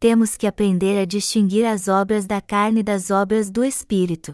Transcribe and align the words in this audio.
temos 0.00 0.36
que 0.36 0.46
aprender 0.46 0.96
a 0.96 1.04
distinguir 1.04 1.64
as 1.66 1.88
obras 1.88 2.24
da 2.24 2.40
carne 2.40 2.82
das 2.84 3.10
obras 3.10 3.50
do 3.50 3.64
Espírito. 3.64 4.32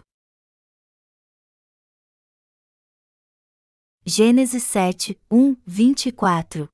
Gênesis 4.05 4.61
7, 4.63 5.19
1, 5.31 5.55
24 5.65 6.69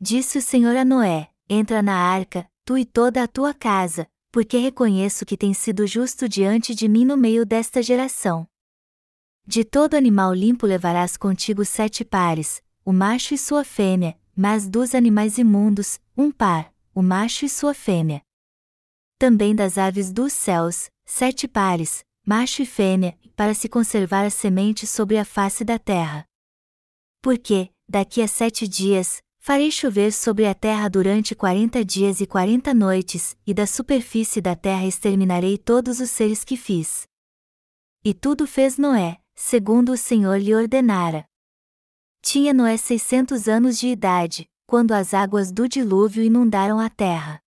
Disse 0.00 0.38
o 0.38 0.42
Senhor 0.42 0.76
a 0.76 0.84
Noé: 0.84 1.30
Entra 1.48 1.80
na 1.80 1.96
arca, 1.96 2.50
tu 2.64 2.76
e 2.76 2.84
toda 2.84 3.22
a 3.22 3.28
tua 3.28 3.54
casa, 3.54 4.10
porque 4.32 4.58
reconheço 4.58 5.24
que 5.24 5.36
tens 5.36 5.58
sido 5.58 5.86
justo 5.86 6.28
diante 6.28 6.74
de 6.74 6.88
mim 6.88 7.04
no 7.04 7.16
meio 7.16 7.46
desta 7.46 7.80
geração. 7.80 8.48
De 9.46 9.64
todo 9.64 9.94
animal 9.94 10.34
limpo 10.34 10.66
levarás 10.66 11.16
contigo 11.16 11.64
sete 11.64 12.04
pares, 12.04 12.60
o 12.84 12.92
macho 12.92 13.34
e 13.34 13.38
sua 13.38 13.62
fêmea, 13.62 14.18
mas 14.36 14.68
dos 14.68 14.94
animais 14.94 15.38
imundos, 15.38 16.00
um 16.16 16.30
par, 16.30 16.72
o 16.94 17.02
macho 17.02 17.44
e 17.44 17.48
sua 17.48 17.74
fêmea. 17.74 18.22
Também 19.18 19.54
das 19.54 19.78
aves 19.78 20.12
dos 20.12 20.32
céus, 20.32 20.90
sete 21.04 21.46
pares, 21.46 22.04
macho 22.26 22.62
e 22.62 22.66
fêmea, 22.66 23.18
para 23.36 23.54
se 23.54 23.68
conservar 23.68 24.24
a 24.24 24.30
semente 24.30 24.86
sobre 24.86 25.18
a 25.18 25.24
face 25.24 25.64
da 25.64 25.78
terra. 25.78 26.24
Porque, 27.22 27.70
daqui 27.88 28.22
a 28.22 28.28
sete 28.28 28.68
dias, 28.68 29.22
farei 29.38 29.70
chover 29.70 30.12
sobre 30.12 30.46
a 30.46 30.54
terra 30.54 30.88
durante 30.88 31.34
quarenta 31.34 31.84
dias 31.84 32.20
e 32.20 32.26
quarenta 32.26 32.72
noites, 32.72 33.36
e 33.46 33.52
da 33.52 33.66
superfície 33.66 34.40
da 34.40 34.56
terra 34.56 34.86
exterminarei 34.86 35.58
todos 35.58 36.00
os 36.00 36.10
seres 36.10 36.44
que 36.44 36.56
fiz. 36.56 37.06
E 38.04 38.12
tudo 38.12 38.46
fez 38.46 38.78
Noé, 38.78 39.18
segundo 39.34 39.92
o 39.92 39.96
Senhor 39.96 40.38
lhe 40.38 40.54
ordenara. 40.54 41.24
Tinha 42.26 42.54
Noé 42.54 42.78
seiscentos 42.78 43.48
anos 43.48 43.78
de 43.78 43.88
idade, 43.88 44.48
quando 44.66 44.92
as 44.92 45.12
águas 45.12 45.52
do 45.52 45.68
dilúvio 45.68 46.24
inundaram 46.24 46.80
a 46.80 46.88
terra. 46.88 47.38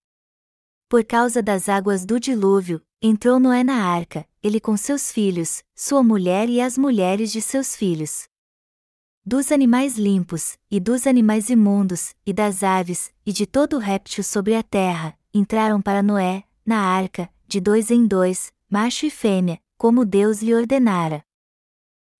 Por 0.88 1.04
causa 1.04 1.42
das 1.42 1.68
águas 1.68 2.06
do 2.06 2.20
dilúvio, 2.20 2.80
entrou 3.02 3.40
Noé 3.40 3.64
na 3.64 3.84
arca, 3.84 4.24
ele 4.42 4.60
com 4.60 4.78
seus 4.78 5.12
filhos, 5.12 5.64
sua 5.76 6.04
mulher 6.04 6.48
e 6.48 6.62
as 6.62 6.78
mulheres 6.78 7.32
de 7.32 7.42
seus 7.42 7.76
filhos. 7.76 8.28
Dos 9.26 9.52
animais 9.52 9.98
limpos, 9.98 10.60
e 10.70 10.80
dos 10.80 11.08
animais 11.08 11.50
imundos, 11.50 12.14
e 12.24 12.32
das 12.32 12.62
aves, 12.62 13.12
e 13.26 13.34
de 13.34 13.48
todo 13.48 13.80
réptil 13.80 14.24
sobre 14.24 14.56
a 14.56 14.62
terra, 14.62 15.18
entraram 15.34 15.82
para 15.82 16.04
Noé, 16.04 16.44
na 16.64 16.82
arca, 16.82 17.28
de 17.48 17.60
dois 17.60 17.90
em 17.90 18.06
dois, 18.06 18.54
macho 18.70 19.08
e 19.08 19.10
fêmea, 19.10 19.60
como 19.76 20.06
Deus 20.06 20.44
lhe 20.44 20.54
ordenara. 20.54 21.27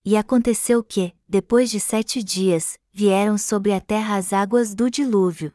E 0.10 0.16
aconteceu 0.16 0.82
que, 0.82 1.14
depois 1.28 1.70
de 1.70 1.82
sete 1.82 2.24
dias, 2.24 2.80
vieram 2.94 3.38
sobre 3.38 3.74
a 3.74 3.82
terra 3.82 4.16
as 4.16 4.32
águas 4.32 4.74
do 4.74 4.90
dilúvio. 4.90 5.52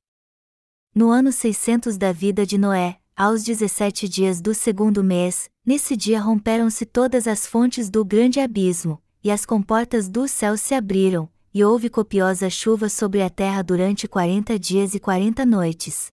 No 0.95 1.11
ano 1.11 1.33
seiscentos 1.33 1.97
da 1.97 2.13
vida 2.13 2.45
de 2.45 2.59
Noé, 2.59 3.01
aos 3.17 3.43
dezessete 3.43 4.07
dias 4.07 4.43
do 4.43 4.53
segundo 4.53 5.03
mês, 5.03 5.49
nesse 5.65 5.97
dia 5.97 6.21
romperam-se 6.21 6.85
todas 6.85 7.27
as 7.27 7.47
fontes 7.47 7.89
do 7.89 8.05
grande 8.05 8.41
abismo, 8.41 9.03
e 9.25 9.31
as 9.31 9.47
comportas 9.47 10.07
do 10.07 10.29
céu 10.29 10.55
se 10.59 10.75
abriram, 10.75 11.31
e 11.55 11.65
houve 11.65 11.89
copiosa 11.89 12.51
chuva 12.51 12.91
sobre 12.91 13.23
a 13.23 13.31
terra 13.31 13.63
durante 13.63 14.07
quarenta 14.07 14.59
dias 14.59 14.95
e 14.95 15.01
quarenta 15.01 15.47
noites. 15.47 16.09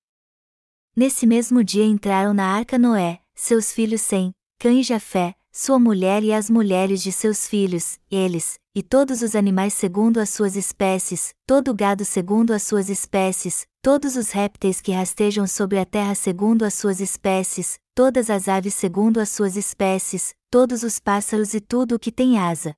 Nesse 0.95 1.28
mesmo 1.28 1.62
dia 1.62 1.84
entraram 1.84 2.34
na 2.34 2.45
arca 2.45 2.80
Noé, 2.80 3.20
seus 3.36 3.73
filhos 3.73 4.00
Sem, 4.00 4.32
Cã 4.58 4.72
e 4.72 4.82
Jafé, 4.82 5.36
sua 5.52 5.80
mulher 5.80 6.23
e 6.23 6.31
as 6.31 6.50
mulheres 6.50 7.02
de 7.02 7.11
seus 7.11 7.47
filhos, 7.47 8.00
eles, 8.09 8.59
e 8.75 8.83
todos 8.83 9.22
os 9.22 9.36
animais 9.36 9.73
segundo 9.73 10.19
as 10.19 10.30
suas 10.30 10.55
espécies, 10.55 11.33
todo 11.45 11.73
gado 11.73 12.05
segundo 12.05 12.52
as 12.52 12.64
suas 12.64 12.89
espécies, 12.89 13.66
todos 13.81 14.16
os 14.16 14.30
répteis 14.31 14.80
que 14.80 14.92
rastejam 14.92 15.47
sobre 15.47 15.80
a 15.80 15.86
terra 15.86 16.14
segundo 16.14 16.64
as 16.64 16.75
suas 16.75 17.00
espécies, 17.02 17.80
todas 17.95 18.30
as 18.30 18.47
aves 18.47 18.73
segundo 18.75 19.20
as 19.20 19.30
suas 19.30 19.58
espécies, 19.58 20.33
todos 20.52 20.83
os 20.83 20.99
pássaros 20.99 21.54
e 21.54 21.60
tudo 21.60 21.95
o 21.95 21.99
que 21.99 22.11
tem 22.11 22.37
asa. 22.37 22.76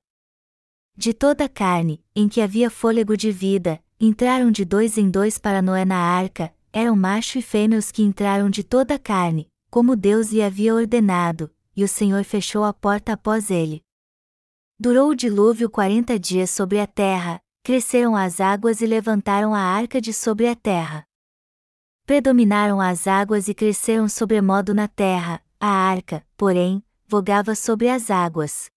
De 0.96 1.12
toda 1.12 1.44
a 1.44 1.48
carne, 1.48 2.02
em 2.14 2.28
que 2.28 2.40
havia 2.40 2.70
fôlego 2.70 3.16
de 3.16 3.30
vida, 3.30 3.82
entraram 4.00 4.50
de 4.50 4.64
dois 4.64 4.98
em 4.98 5.10
dois 5.10 5.38
para 5.38 5.62
Noé 5.62 5.84
na 5.84 5.98
arca, 5.98 6.52
eram 6.72 6.96
macho 6.96 7.38
e 7.38 7.42
fêmea 7.42 7.78
os 7.78 7.90
que 7.90 8.02
entraram 8.02 8.50
de 8.50 8.64
toda 8.64 8.94
a 8.94 8.98
carne, 8.98 9.48
como 9.70 9.94
Deus 9.94 10.32
lhe 10.32 10.42
havia 10.42 10.74
ordenado, 10.74 11.50
e 11.76 11.84
o 11.84 11.88
Senhor 11.88 12.24
fechou 12.24 12.64
a 12.64 12.72
porta 12.72 13.12
após 13.12 13.50
ele. 13.50 13.82
Durou 14.78 15.10
o 15.10 15.14
dilúvio 15.14 15.70
quarenta 15.70 16.18
dias 16.18 16.50
sobre 16.50 16.80
a 16.80 16.86
terra, 16.86 17.40
cresceram 17.62 18.16
as 18.16 18.40
águas 18.40 18.80
e 18.80 18.86
levantaram 18.86 19.54
a 19.54 19.60
arca 19.60 20.00
de 20.00 20.12
sobre 20.12 20.48
a 20.48 20.56
terra. 20.56 21.06
Predominaram 22.04 22.80
as 22.80 23.06
águas 23.06 23.48
e 23.48 23.54
cresceram 23.54 24.08
sobremodo 24.08 24.74
na 24.74 24.88
terra, 24.88 25.40
a 25.60 25.68
arca, 25.68 26.26
porém, 26.36 26.84
vogava 27.06 27.54
sobre 27.54 27.88
as 27.88 28.10
águas. 28.10 28.68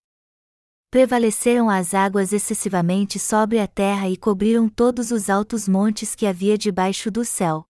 Prevaleceram 0.91 1.69
as 1.69 1.93
águas 1.93 2.31
excessivamente 2.31 3.17
sobre 3.17 3.59
a 3.59 3.67
terra 3.67 4.07
e 4.07 4.15
cobriram 4.15 4.69
todos 4.69 5.11
os 5.11 5.29
altos 5.29 5.67
montes 5.67 6.13
que 6.15 6.27
havia 6.27 6.57
debaixo 6.57 7.09
do 7.09 7.25
céu. 7.25 7.65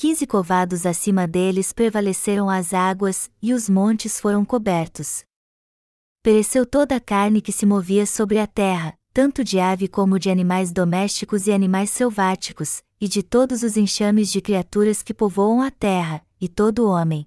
Quinze 0.00 0.26
covados 0.26 0.86
acima 0.86 1.28
deles 1.28 1.74
prevaleceram 1.74 2.48
as 2.48 2.72
águas, 2.72 3.30
e 3.42 3.52
os 3.52 3.68
montes 3.68 4.18
foram 4.18 4.46
cobertos. 4.46 5.24
Pereceu 6.22 6.64
toda 6.64 6.96
a 6.96 7.00
carne 7.00 7.42
que 7.42 7.52
se 7.52 7.66
movia 7.66 8.06
sobre 8.06 8.38
a 8.38 8.46
terra, 8.46 8.98
tanto 9.12 9.44
de 9.44 9.60
ave 9.60 9.86
como 9.88 10.18
de 10.18 10.30
animais 10.30 10.72
domésticos 10.72 11.46
e 11.46 11.52
animais 11.52 11.90
selváticos, 11.90 12.82
e 12.98 13.06
de 13.06 13.22
todos 13.22 13.62
os 13.62 13.76
enxames 13.76 14.32
de 14.32 14.40
criaturas 14.40 15.02
que 15.02 15.12
povoam 15.12 15.60
a 15.60 15.70
terra, 15.70 16.26
e 16.40 16.48
todo 16.48 16.88
homem. 16.88 17.26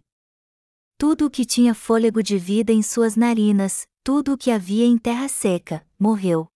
Tudo 0.98 1.28
o 1.28 1.30
que 1.30 1.46
tinha 1.46 1.76
fôlego 1.76 2.24
de 2.24 2.40
vida 2.40 2.74
em 2.74 2.82
suas 2.82 3.16
narinas, 3.16 3.86
tudo 4.04 4.34
o 4.34 4.38
que 4.38 4.50
havia 4.50 4.88
em 4.88 4.98
terra 4.98 5.28
seca, 5.28 5.86
morreu. 6.00 6.48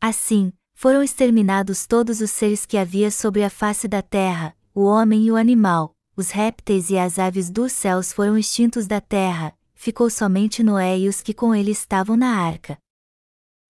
Assim, 0.00 0.54
foram 0.72 1.02
exterminados 1.02 1.86
todos 1.86 2.22
os 2.22 2.30
seres 2.30 2.64
que 2.64 2.78
havia 2.78 3.10
sobre 3.10 3.44
a 3.44 3.50
face 3.50 3.86
da 3.86 4.00
terra, 4.00 4.56
o 4.78 4.84
homem 4.84 5.24
e 5.24 5.32
o 5.32 5.34
animal, 5.34 5.96
os 6.16 6.30
répteis 6.30 6.88
e 6.88 6.96
as 6.96 7.18
aves 7.18 7.50
dos 7.50 7.72
céus 7.72 8.12
foram 8.12 8.38
extintos 8.38 8.86
da 8.86 9.00
terra, 9.00 9.52
ficou 9.74 10.08
somente 10.08 10.62
Noé 10.62 11.00
e 11.00 11.08
os 11.08 11.20
que 11.20 11.34
com 11.34 11.52
ele 11.52 11.72
estavam 11.72 12.16
na 12.16 12.40
arca. 12.40 12.78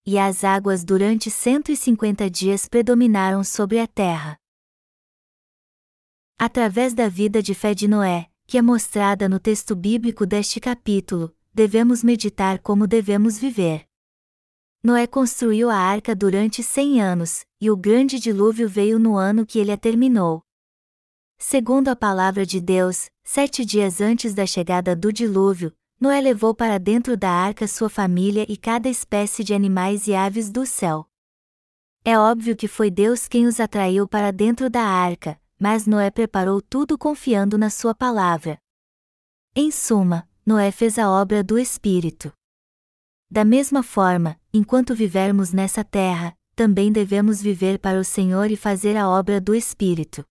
E 0.04 0.18
as 0.18 0.44
águas 0.44 0.84
durante 0.84 1.30
cento 1.30 1.72
e 1.72 1.76
cinquenta 1.78 2.28
dias 2.28 2.68
predominaram 2.68 3.42
sobre 3.42 3.78
a 3.78 3.86
terra. 3.86 4.36
Através 6.38 6.92
da 6.92 7.08
vida 7.08 7.42
de 7.42 7.54
fé 7.54 7.72
de 7.72 7.88
Noé, 7.88 8.30
que 8.46 8.58
é 8.58 8.62
mostrada 8.62 9.30
no 9.30 9.40
texto 9.40 9.74
bíblico 9.74 10.26
deste 10.26 10.60
capítulo, 10.60 11.34
devemos 11.54 12.04
meditar 12.04 12.58
como 12.58 12.86
devemos 12.86 13.38
viver. 13.38 13.86
Noé 14.84 15.06
construiu 15.06 15.70
a 15.70 15.76
arca 15.76 16.14
durante 16.14 16.62
cem 16.62 17.00
anos, 17.00 17.46
e 17.58 17.70
o 17.70 17.76
grande 17.78 18.18
dilúvio 18.18 18.68
veio 18.68 18.98
no 18.98 19.16
ano 19.16 19.46
que 19.46 19.58
ele 19.58 19.72
a 19.72 19.76
terminou. 19.78 20.42
Segundo 21.40 21.88
a 21.88 21.94
palavra 21.96 22.44
de 22.44 22.60
Deus, 22.60 23.08
sete 23.22 23.64
dias 23.64 24.00
antes 24.00 24.34
da 24.34 24.44
chegada 24.44 24.96
do 24.96 25.12
dilúvio, 25.12 25.72
Noé 26.00 26.20
levou 26.20 26.52
para 26.52 26.78
dentro 26.78 27.16
da 27.16 27.30
arca 27.30 27.68
sua 27.68 27.88
família 27.88 28.44
e 28.48 28.56
cada 28.56 28.88
espécie 28.88 29.44
de 29.44 29.54
animais 29.54 30.08
e 30.08 30.14
aves 30.14 30.50
do 30.50 30.66
céu. 30.66 31.08
É 32.04 32.18
óbvio 32.18 32.56
que 32.56 32.66
foi 32.66 32.90
Deus 32.90 33.28
quem 33.28 33.46
os 33.46 33.60
atraiu 33.60 34.06
para 34.06 34.32
dentro 34.32 34.68
da 34.68 34.82
arca, 34.82 35.40
mas 35.58 35.86
Noé 35.86 36.10
preparou 36.10 36.60
tudo 36.60 36.98
confiando 36.98 37.56
na 37.56 37.70
sua 37.70 37.94
palavra. 37.94 38.58
Em 39.54 39.70
suma, 39.70 40.28
Noé 40.44 40.72
fez 40.72 40.98
a 40.98 41.08
obra 41.08 41.42
do 41.42 41.56
Espírito. 41.56 42.32
Da 43.30 43.44
mesma 43.44 43.82
forma, 43.84 44.38
enquanto 44.52 44.94
vivermos 44.94 45.52
nessa 45.52 45.84
terra, 45.84 46.36
também 46.56 46.90
devemos 46.90 47.40
viver 47.40 47.78
para 47.78 47.98
o 48.00 48.04
Senhor 48.04 48.50
e 48.50 48.56
fazer 48.56 48.96
a 48.96 49.08
obra 49.08 49.40
do 49.40 49.54
Espírito. 49.54 50.24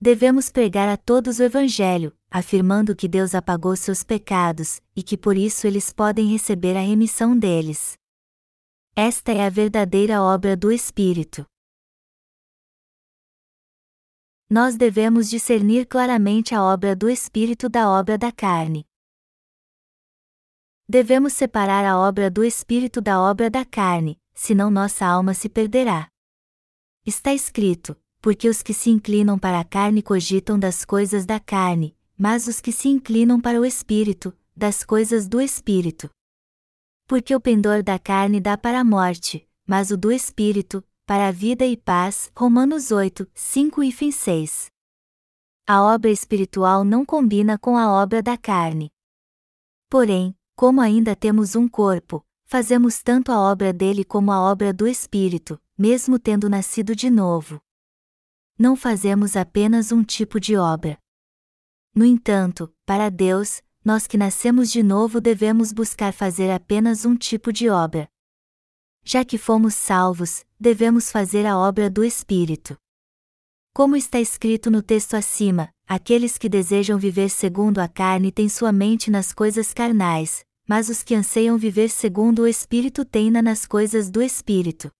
Devemos 0.00 0.50
pregar 0.50 0.88
a 0.88 0.96
todos 0.96 1.38
o 1.38 1.42
Evangelho, 1.42 2.14
afirmando 2.30 2.94
que 2.94 3.08
Deus 3.08 3.34
apagou 3.34 3.74
seus 3.74 4.04
pecados, 4.04 4.80
e 4.94 5.02
que 5.02 5.16
por 5.16 5.36
isso 5.36 5.66
eles 5.66 5.90
podem 5.90 6.30
receber 6.30 6.76
a 6.76 6.80
remissão 6.80 7.36
deles. 7.36 7.96
Esta 8.94 9.32
é 9.32 9.46
a 9.46 9.50
verdadeira 9.50 10.22
obra 10.22 10.54
do 10.54 10.70
Espírito. 10.70 11.46
Nós 14.48 14.76
devemos 14.76 15.28
discernir 15.30 15.86
claramente 15.86 16.54
a 16.54 16.62
obra 16.62 16.94
do 16.94 17.08
Espírito 17.08 17.68
da 17.68 17.90
obra 17.90 18.18
da 18.18 18.30
carne. 18.30 18.86
Devemos 20.88 21.32
separar 21.32 21.84
a 21.84 21.98
obra 21.98 22.30
do 22.30 22.44
Espírito 22.44 23.00
da 23.00 23.20
obra 23.20 23.50
da 23.50 23.64
carne, 23.64 24.20
senão 24.34 24.70
nossa 24.70 25.04
alma 25.06 25.34
se 25.34 25.48
perderá. 25.48 26.08
Está 27.04 27.34
escrito: 27.34 27.96
porque 28.26 28.48
os 28.48 28.60
que 28.60 28.74
se 28.74 28.90
inclinam 28.90 29.38
para 29.38 29.60
a 29.60 29.64
carne 29.64 30.02
cogitam 30.02 30.58
das 30.58 30.84
coisas 30.84 31.24
da 31.24 31.38
carne, 31.38 31.96
mas 32.18 32.48
os 32.48 32.60
que 32.60 32.72
se 32.72 32.88
inclinam 32.88 33.40
para 33.40 33.60
o 33.60 33.64
espírito, 33.64 34.36
das 34.56 34.82
coisas 34.82 35.28
do 35.28 35.40
espírito. 35.40 36.10
Porque 37.06 37.32
o 37.36 37.40
pendor 37.40 37.84
da 37.84 38.00
carne 38.00 38.40
dá 38.40 38.58
para 38.58 38.80
a 38.80 38.84
morte, 38.84 39.48
mas 39.64 39.92
o 39.92 39.96
do 39.96 40.10
espírito, 40.10 40.82
para 41.06 41.28
a 41.28 41.30
vida 41.30 41.64
e 41.64 41.76
paz. 41.76 42.32
Romanos 42.36 42.90
8, 42.90 43.28
5 43.32 43.84
e 43.84 43.92
fim 43.92 44.10
6. 44.10 44.72
A 45.64 45.84
obra 45.84 46.10
espiritual 46.10 46.82
não 46.82 47.06
combina 47.06 47.56
com 47.56 47.78
a 47.78 47.92
obra 47.92 48.20
da 48.20 48.36
carne. 48.36 48.90
Porém, 49.88 50.34
como 50.56 50.80
ainda 50.80 51.14
temos 51.14 51.54
um 51.54 51.68
corpo, 51.68 52.26
fazemos 52.44 53.00
tanto 53.04 53.30
a 53.30 53.38
obra 53.38 53.72
dele 53.72 54.04
como 54.04 54.32
a 54.32 54.40
obra 54.40 54.72
do 54.72 54.88
Espírito, 54.88 55.60
mesmo 55.78 56.18
tendo 56.18 56.50
nascido 56.50 56.92
de 56.92 57.08
novo. 57.08 57.60
Não 58.58 58.74
fazemos 58.74 59.36
apenas 59.36 59.92
um 59.92 60.02
tipo 60.02 60.40
de 60.40 60.56
obra. 60.56 60.98
No 61.94 62.06
entanto, 62.06 62.72
para 62.86 63.10
Deus, 63.10 63.62
nós 63.84 64.06
que 64.06 64.16
nascemos 64.16 64.70
de 64.72 64.82
novo 64.82 65.20
devemos 65.20 65.72
buscar 65.72 66.12
fazer 66.12 66.50
apenas 66.50 67.04
um 67.04 67.14
tipo 67.14 67.52
de 67.52 67.68
obra. 67.68 68.08
Já 69.04 69.24
que 69.26 69.36
fomos 69.36 69.74
salvos, 69.74 70.42
devemos 70.58 71.12
fazer 71.12 71.44
a 71.44 71.58
obra 71.58 71.90
do 71.90 72.02
Espírito. 72.02 72.76
Como 73.74 73.94
está 73.94 74.18
escrito 74.18 74.70
no 74.70 74.82
texto 74.82 75.14
acima, 75.14 75.68
aqueles 75.86 76.38
que 76.38 76.48
desejam 76.48 76.98
viver 76.98 77.28
segundo 77.28 77.78
a 77.78 77.86
carne 77.86 78.32
têm 78.32 78.48
sua 78.48 78.72
mente 78.72 79.10
nas 79.10 79.34
coisas 79.34 79.74
carnais, 79.74 80.46
mas 80.66 80.88
os 80.88 81.02
que 81.02 81.14
anseiam 81.14 81.58
viver 81.58 81.90
segundo 81.90 82.40
o 82.40 82.46
Espírito 82.46 83.04
têm-na 83.04 83.42
nas 83.42 83.66
coisas 83.66 84.10
do 84.10 84.22
Espírito. 84.22 84.90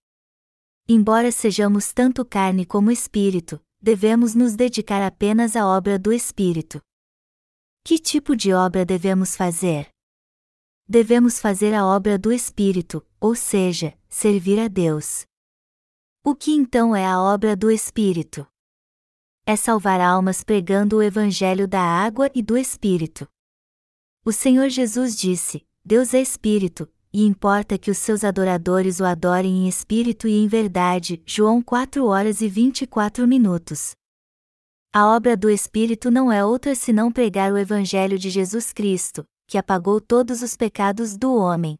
Embora 0.88 1.32
sejamos 1.32 1.92
tanto 1.92 2.24
carne 2.24 2.64
como 2.64 2.90
Espírito, 2.90 3.60
devemos 3.80 4.34
nos 4.34 4.54
dedicar 4.54 5.02
apenas 5.02 5.56
à 5.56 5.66
obra 5.66 5.98
do 5.98 6.12
Espírito. 6.12 6.80
Que 7.84 7.98
tipo 7.98 8.36
de 8.36 8.52
obra 8.52 8.84
devemos 8.84 9.36
fazer? 9.36 9.88
Devemos 10.88 11.40
fazer 11.40 11.74
a 11.74 11.84
obra 11.84 12.18
do 12.18 12.32
Espírito, 12.32 13.04
ou 13.20 13.34
seja, 13.34 13.98
servir 14.08 14.60
a 14.60 14.68
Deus. 14.68 15.26
O 16.24 16.34
que 16.34 16.52
então 16.52 16.94
é 16.94 17.06
a 17.06 17.20
obra 17.20 17.56
do 17.56 17.70
Espírito? 17.70 18.46
é 19.48 19.54
salvar 19.54 20.00
almas 20.00 20.42
pregando 20.42 20.96
o 20.96 21.02
Evangelho 21.02 21.68
da 21.68 21.80
água 21.80 22.28
e 22.34 22.42
do 22.42 22.58
Espírito. 22.58 23.28
O 24.24 24.32
Senhor 24.32 24.68
Jesus 24.68 25.16
disse: 25.16 25.64
Deus 25.84 26.12
é 26.12 26.20
Espírito, 26.20 26.92
e 27.16 27.24
importa 27.24 27.78
que 27.78 27.90
os 27.90 27.96
seus 27.96 28.22
adoradores 28.22 29.00
o 29.00 29.04
adorem 29.06 29.64
em 29.64 29.68
espírito 29.68 30.28
e 30.28 30.34
em 30.34 30.46
verdade. 30.46 31.22
João 31.24 31.62
4 31.62 32.04
horas 32.04 32.42
e 32.42 32.48
24 32.48 33.26
minutos. 33.26 33.92
A 34.92 35.06
obra 35.06 35.34
do 35.34 35.48
Espírito 35.48 36.10
não 36.10 36.30
é 36.30 36.44
outra 36.44 36.74
senão 36.74 37.10
pregar 37.10 37.50
o 37.50 37.56
Evangelho 37.56 38.18
de 38.18 38.28
Jesus 38.28 38.70
Cristo, 38.70 39.24
que 39.48 39.56
apagou 39.56 39.98
todos 39.98 40.42
os 40.42 40.58
pecados 40.58 41.16
do 41.16 41.34
homem. 41.34 41.78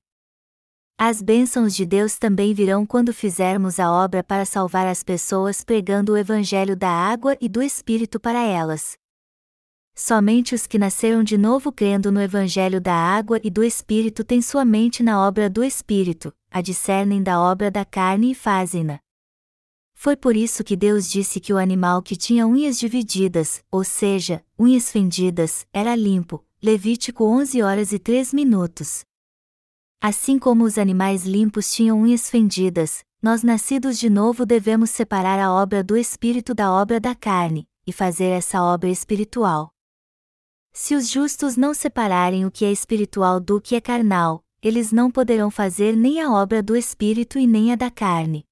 As 0.99 1.21
bênçãos 1.21 1.77
de 1.77 1.85
Deus 1.85 2.17
também 2.17 2.55
virão 2.55 2.87
quando 2.87 3.13
fizermos 3.13 3.79
a 3.79 3.93
obra 3.93 4.25
para 4.25 4.47
salvar 4.47 4.87
as 4.87 5.03
pessoas 5.03 5.63
pregando 5.63 6.15
o 6.15 6.17
Evangelho 6.17 6.75
da 6.75 6.89
água 6.89 7.37
e 7.43 7.47
do 7.47 7.63
Espírito 7.63 8.19
para 8.19 8.43
elas. 8.43 8.97
Somente 9.99 10.55
os 10.55 10.67
que 10.67 10.79
nasceram 10.79 11.25
de 11.25 11.39
novo 11.39 11.73
crendo 11.73 12.13
no 12.13 12.21
Evangelho 12.21 12.83
da 12.83 12.93
água 12.93 13.41
e 13.43 13.49
do 13.49 13.65
Espírito 13.65 14.23
têm 14.23 14.43
sua 14.43 14.63
mente 14.63 15.03
na 15.03 15.27
obra 15.27 15.49
do 15.49 15.65
Espírito, 15.65 16.35
a 16.51 16.61
discernem 16.61 17.23
da 17.23 17.41
obra 17.41 17.71
da 17.71 17.83
carne 17.83 18.33
e 18.33 18.35
fazem-na. 18.35 19.01
Foi 19.95 20.15
por 20.15 20.37
isso 20.37 20.63
que 20.63 20.77
Deus 20.77 21.09
disse 21.09 21.41
que 21.41 21.51
o 21.51 21.57
animal 21.57 22.03
que 22.03 22.15
tinha 22.15 22.47
unhas 22.47 22.79
divididas, 22.79 23.65
ou 23.71 23.83
seja, 23.83 24.45
unhas 24.59 24.93
fendidas, 24.93 25.67
era 25.73 25.97
limpo. 25.97 26.45
Levítico 26.63 27.25
11 27.25 27.63
horas 27.63 27.93
e 27.93 27.99
3 27.99 28.35
minutos. 28.35 29.03
Assim 29.99 30.39
como 30.39 30.65
os 30.65 30.77
animais 30.77 31.25
limpos 31.25 31.71
tinham 31.71 32.01
unhas 32.03 32.29
fendidas, 32.29 33.03
nós 33.23 33.43
nascidos 33.43 33.99
de 33.99 34.11
novo 34.11 34.45
devemos 34.45 34.91
separar 34.91 35.39
a 35.39 35.51
obra 35.51 35.83
do 35.83 35.97
espírito 35.97 36.55
da 36.55 36.71
obra 36.71 37.01
da 37.01 37.15
carne, 37.15 37.67
e 37.87 37.93
fazer 37.93 38.27
essa 38.27 38.63
obra 38.63 38.91
espiritual. 38.91 39.73
Se 40.79 40.95
os 40.95 41.09
justos 41.09 41.57
não 41.57 41.73
separarem 41.73 42.45
o 42.45 42.51
que 42.51 42.63
é 42.63 42.71
espiritual 42.71 43.41
do 43.41 43.59
que 43.59 43.75
é 43.75 43.81
carnal, 43.81 44.45
eles 44.63 44.93
não 44.93 45.11
poderão 45.11 45.51
fazer 45.51 45.97
nem 45.97 46.21
a 46.21 46.31
obra 46.31 46.63
do 46.63 46.77
espírito 46.77 47.39
e 47.39 47.47
nem 47.47 47.73
a 47.73 47.77
da 47.77 47.91
carne. 47.91 48.45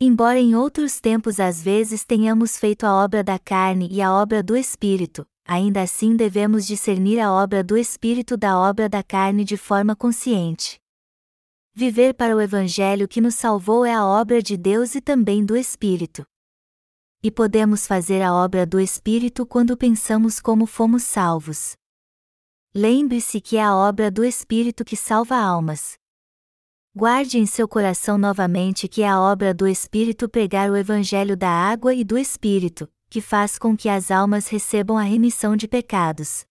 Embora 0.00 0.38
em 0.38 0.54
outros 0.54 1.00
tempos 1.00 1.40
às 1.40 1.60
vezes 1.60 2.04
tenhamos 2.04 2.56
feito 2.56 2.86
a 2.86 2.94
obra 2.94 3.24
da 3.24 3.36
carne 3.36 3.88
e 3.90 4.00
a 4.00 4.14
obra 4.14 4.44
do 4.44 4.56
espírito, 4.56 5.26
ainda 5.44 5.82
assim 5.82 6.14
devemos 6.14 6.64
discernir 6.64 7.18
a 7.18 7.32
obra 7.32 7.64
do 7.64 7.76
Espírito 7.76 8.36
da 8.36 8.56
obra 8.56 8.88
da 8.88 9.02
carne 9.02 9.44
de 9.44 9.56
forma 9.56 9.96
consciente. 9.96 10.78
Viver 11.74 12.14
para 12.14 12.36
o 12.36 12.40
Evangelho 12.40 13.08
que 13.08 13.20
nos 13.20 13.34
salvou 13.34 13.84
é 13.84 13.92
a 13.92 14.06
obra 14.06 14.40
de 14.40 14.56
Deus 14.56 14.94
e 14.94 15.00
também 15.00 15.44
do 15.44 15.56
Espírito. 15.56 16.24
E 17.26 17.30
podemos 17.30 17.86
fazer 17.86 18.20
a 18.20 18.34
obra 18.34 18.66
do 18.66 18.78
Espírito 18.78 19.46
quando 19.46 19.78
pensamos 19.78 20.38
como 20.38 20.66
fomos 20.66 21.04
salvos. 21.04 21.74
Lembre-se 22.74 23.40
que 23.40 23.56
é 23.56 23.62
a 23.62 23.74
obra 23.74 24.10
do 24.10 24.22
Espírito 24.22 24.84
que 24.84 24.94
salva 24.94 25.34
almas. 25.34 25.94
Guarde 26.94 27.38
em 27.38 27.46
seu 27.46 27.66
coração 27.66 28.18
novamente 28.18 28.86
que 28.86 29.00
é 29.00 29.08
a 29.08 29.18
obra 29.18 29.54
do 29.54 29.66
Espírito 29.66 30.28
pregar 30.28 30.70
o 30.70 30.76
Evangelho 30.76 31.34
da 31.34 31.48
água 31.48 31.94
e 31.94 32.04
do 32.04 32.18
Espírito, 32.18 32.92
que 33.08 33.22
faz 33.22 33.58
com 33.58 33.74
que 33.74 33.88
as 33.88 34.10
almas 34.10 34.48
recebam 34.48 34.98
a 34.98 35.02
remissão 35.02 35.56
de 35.56 35.66
pecados. 35.66 36.44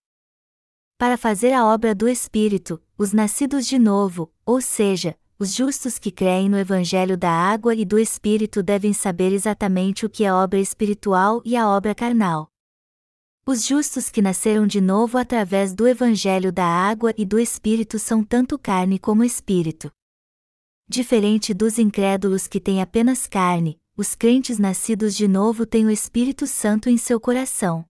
Para 0.97 1.17
fazer 1.17 1.53
a 1.53 1.67
obra 1.67 1.93
do 1.93 2.09
Espírito, 2.09 2.81
os 2.97 3.13
nascidos 3.13 3.67
de 3.67 3.77
novo, 3.77 4.33
ou 4.43 4.59
seja, 4.59 5.15
os 5.39 5.53
justos 5.53 5.97
que 5.97 6.11
creem 6.11 6.47
no 6.47 6.57
Evangelho 6.57 7.17
da 7.17 7.31
água 7.31 7.75
e 7.75 7.83
do 7.83 7.97
Espírito 7.97 8.61
devem 8.61 8.93
saber 8.93 9.33
exatamente 9.33 10.05
o 10.05 10.09
que 10.09 10.23
é 10.23 10.33
obra 10.33 10.59
espiritual 10.59 11.41
e 11.43 11.55
a 11.55 11.67
obra 11.67 11.95
carnal. 11.95 12.49
Os 13.45 13.65
justos 13.65 14.09
que 14.09 14.21
nasceram 14.21 14.65
de 14.65 14.79
novo 14.79 15.17
através 15.17 15.73
do 15.73 15.87
Evangelho 15.87 16.51
da 16.51 16.65
água 16.65 17.13
e 17.17 17.25
do 17.25 17.37
Espírito 17.37 17.99
são 17.99 18.23
tanto 18.23 18.57
carne 18.57 18.97
como 18.97 19.23
espírito. 19.23 19.91
Diferente 20.87 21.53
dos 21.53 21.77
incrédulos 21.77 22.47
que 22.47 22.59
têm 22.59 22.81
apenas 22.81 23.27
carne, 23.27 23.79
os 23.97 24.15
crentes 24.15 24.57
nascidos 24.57 25.15
de 25.15 25.27
novo 25.27 25.65
têm 25.65 25.85
o 25.85 25.91
Espírito 25.91 26.47
Santo 26.47 26.89
em 26.89 26.97
seu 26.97 27.19
coração. 27.19 27.85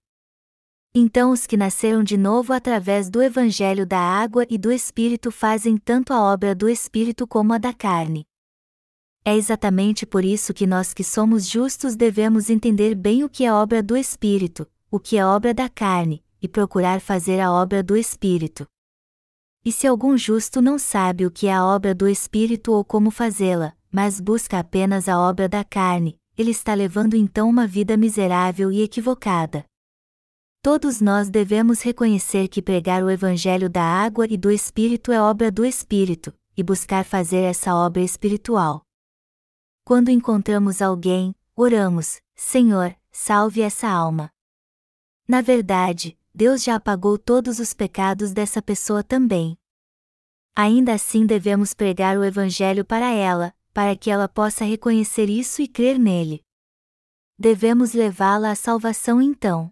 Então 0.96 1.32
os 1.32 1.48
que 1.48 1.58
nasceram 1.58 2.04
de 2.04 2.16
novo 2.16 2.54
através 2.54 3.10
do 3.10 3.20
Evangelho 3.20 3.84
da 3.84 3.98
água 3.98 4.46
e 4.48 4.60
do 4.60 4.72
Espírito 4.72 5.32
fazem 5.32 5.76
tanto 5.76 6.14
a 6.14 6.22
obra 6.22 6.54
do 6.54 6.70
Espírito 6.70 7.26
como 7.26 7.52
a 7.52 7.58
da 7.58 7.74
carne. 7.74 8.28
É 9.26 9.36
exatamente 9.36 10.06
por 10.06 10.24
isso 10.24 10.54
que 10.54 10.68
nós 10.68 10.94
que 10.94 11.04
somos 11.04 11.50
justos 11.50 11.96
devemos 11.96 12.48
entender 12.48 12.94
bem 12.94 13.24
o 13.24 13.30
que 13.30 13.44
é 13.44 13.52
obra 13.52 13.82
do 13.82 13.98
Espírito, 13.98 14.70
o 14.92 15.00
que 15.00 15.18
é 15.18 15.26
obra 15.26 15.52
da 15.52 15.68
carne, 15.68 16.24
e 16.40 16.48
procurar 16.48 17.02
fazer 17.02 17.40
a 17.40 17.52
obra 17.52 17.82
do 17.82 17.98
Espírito. 17.98 18.68
E 19.66 19.72
se 19.72 19.88
algum 19.88 20.16
justo 20.16 20.62
não 20.62 20.78
sabe 20.78 21.26
o 21.26 21.32
que 21.32 21.48
é 21.48 21.54
a 21.54 21.66
obra 21.66 21.96
do 21.96 22.08
Espírito 22.08 22.72
ou 22.72 22.86
como 22.86 23.10
fazê-la, 23.10 23.74
mas 23.92 24.20
busca 24.20 24.60
apenas 24.60 25.10
a 25.10 25.18
obra 25.18 25.50
da 25.50 25.64
carne, 25.64 26.20
ele 26.38 26.52
está 26.52 26.76
levando 26.76 27.16
então 27.16 27.50
uma 27.50 27.66
vida 27.66 27.98
miserável 27.98 28.72
e 28.72 28.84
equivocada. 28.84 29.66
Todos 30.64 31.02
nós 31.02 31.30
devemos 31.30 31.82
reconhecer 31.82 32.48
que 32.48 32.62
pregar 32.62 33.04
o 33.04 33.10
Evangelho 33.10 33.70
da 33.70 33.84
água 33.84 34.26
e 34.30 34.38
do 34.38 34.50
Espírito 34.50 35.12
é 35.12 35.22
obra 35.22 35.52
do 35.52 35.66
Espírito, 35.66 36.34
e 36.56 36.64
buscar 36.64 37.04
fazer 37.04 37.42
essa 37.42 37.76
obra 37.76 38.02
espiritual. 38.02 38.82
Quando 39.84 40.08
encontramos 40.08 40.82
alguém, 40.82 41.36
oramos: 41.54 42.22
Senhor, 42.34 42.96
salve 43.12 43.60
essa 43.60 43.90
alma. 43.90 44.32
Na 45.28 45.42
verdade, 45.42 46.18
Deus 46.34 46.64
já 46.64 46.76
apagou 46.76 47.18
todos 47.18 47.60
os 47.60 47.74
pecados 47.74 48.32
dessa 48.32 48.62
pessoa 48.62 49.04
também. 49.04 49.58
Ainda 50.56 50.94
assim 50.94 51.26
devemos 51.26 51.74
pregar 51.74 52.18
o 52.18 52.24
Evangelho 52.24 52.86
para 52.86 53.12
ela, 53.12 53.54
para 53.74 53.98
que 53.98 54.10
ela 54.10 54.30
possa 54.30 54.64
reconhecer 54.64 55.30
isso 55.30 55.62
e 55.62 55.68
crer 55.68 56.00
nele. 56.00 56.42
Devemos 57.38 57.92
levá-la 57.92 58.52
à 58.52 58.56
salvação 58.56 59.22
então. 59.22 59.70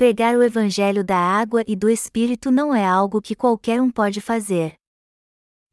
Pregar 0.00 0.34
o 0.34 0.42
Evangelho 0.42 1.04
da 1.04 1.18
água 1.18 1.62
e 1.66 1.76
do 1.76 1.86
Espírito 1.86 2.50
não 2.50 2.74
é 2.74 2.82
algo 2.82 3.20
que 3.20 3.34
qualquer 3.34 3.82
um 3.82 3.90
pode 3.90 4.18
fazer. 4.18 4.72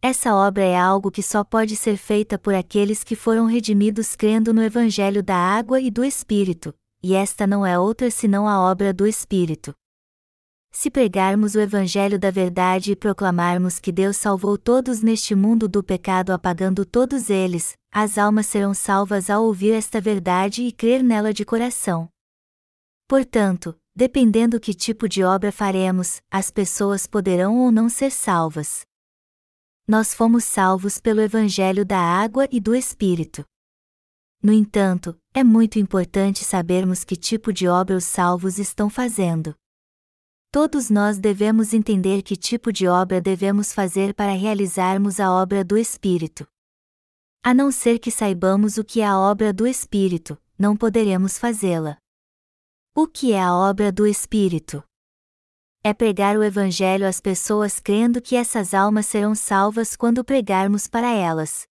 Essa 0.02 0.36
obra 0.36 0.66
é 0.66 0.78
algo 0.78 1.10
que 1.10 1.24
só 1.24 1.46
pode 1.46 1.78
ser 1.78 1.96
feita 1.96 2.38
por 2.38 2.54
aqueles 2.54 3.06
que 3.06 3.16
foram 3.16 3.46
redimidos 3.46 4.18
crendo 4.18 4.54
no 4.54 4.62
Evangelho 4.62 5.24
da 5.24 5.38
água 5.38 5.80
e 5.80 5.90
do 5.90 6.04
Espírito, 6.04 6.74
e 7.02 7.14
esta 7.14 7.48
não 7.48 7.66
é 7.66 7.80
outra 7.80 8.12
senão 8.12 8.50
a 8.50 8.60
obra 8.60 8.92
do 8.94 9.08
Espírito. 9.08 9.74
Se 10.74 10.92
pregarmos 10.92 11.56
o 11.56 11.62
Evangelho 11.62 12.20
da 12.20 12.30
verdade 12.30 12.92
e 12.92 12.98
proclamarmos 12.98 13.80
que 13.80 13.94
Deus 13.94 14.18
salvou 14.18 14.58
todos 14.58 15.02
neste 15.02 15.36
mundo 15.36 15.70
do 15.70 15.82
pecado 15.82 16.34
apagando 16.34 16.84
todos 16.84 17.30
eles, 17.30 17.78
as 17.94 18.18
almas 18.18 18.48
serão 18.48 18.74
salvas 18.74 19.30
ao 19.30 19.46
ouvir 19.46 19.72
esta 19.72 20.02
verdade 20.02 20.64
e 20.64 20.74
crer 20.74 21.02
nela 21.02 21.34
de 21.34 21.46
coração. 21.46 22.10
Portanto, 23.08 23.74
dependendo 23.98 24.60
que 24.60 24.76
tipo 24.76 25.10
de 25.10 25.24
obra 25.24 25.52
faremos, 25.52 26.22
as 26.30 26.52
pessoas 26.52 27.08
poderão 27.08 27.58
ou 27.58 27.72
não 27.72 27.90
ser 27.90 28.12
salvas. 28.12 28.86
Nós 29.88 30.14
fomos 30.14 30.44
salvos 30.44 31.00
pelo 31.00 31.20
Evangelho 31.20 31.84
da 31.84 31.98
água 31.98 32.48
e 32.52 32.60
do 32.60 32.76
Espírito. 32.76 33.44
No 34.40 34.54
entanto, 34.54 35.20
é 35.34 35.44
muito 35.44 35.80
importante 35.80 36.44
sabermos 36.44 37.04
que 37.04 37.16
tipo 37.16 37.52
de 37.52 37.68
obra 37.68 37.98
os 37.98 38.04
salvos 38.04 38.60
estão 38.60 38.88
fazendo. 38.88 39.56
Todos 40.52 40.92
nós 40.92 41.18
devemos 41.18 41.74
entender 41.74 42.22
que 42.22 42.36
tipo 42.36 42.72
de 42.72 42.88
obra 42.88 43.20
devemos 43.20 43.74
fazer 43.74 44.14
para 44.14 44.32
realizarmos 44.34 45.20
a 45.20 45.32
obra 45.32 45.64
do 45.64 45.76
Espírito. 45.76 46.48
A 47.44 47.52
não 47.52 47.72
ser 47.72 47.98
que 47.98 48.12
saibamos 48.12 48.78
o 48.78 48.84
que 48.84 49.02
é 49.02 49.08
a 49.08 49.18
obra 49.18 49.52
do 49.52 49.66
Espírito, 49.66 50.38
não 50.56 50.78
poderemos 50.78 51.40
fazê-la. 51.40 51.98
O 53.00 53.06
que 53.08 53.32
é 53.32 53.40
a 53.40 53.54
obra 53.54 53.92
do 53.92 54.08
Espírito? 54.08 54.84
É 55.84 55.94
pregar 55.94 56.36
o 56.36 56.44
Evangelho 56.44 57.08
às 57.08 57.22
pessoas 57.22 57.80
crendo 57.80 58.20
que 58.20 58.36
essas 58.36 58.74
almas 58.74 59.06
serão 59.06 59.36
salvas 59.36 59.96
quando 59.96 60.24
pregarmos 60.24 60.88
para 60.88 61.14
elas. 61.14 61.68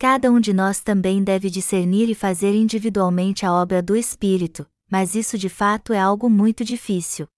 Cada 0.00 0.28
um 0.32 0.40
de 0.40 0.52
nós 0.52 0.80
também 0.80 1.22
deve 1.22 1.48
discernir 1.48 2.10
e 2.10 2.14
fazer 2.16 2.56
individualmente 2.56 3.46
a 3.46 3.52
obra 3.52 3.80
do 3.80 3.94
Espírito, 3.94 4.66
mas 4.90 5.14
isso 5.14 5.38
de 5.38 5.48
fato 5.48 5.92
é 5.92 6.00
algo 6.00 6.28
muito 6.28 6.64
difícil. 6.64 7.28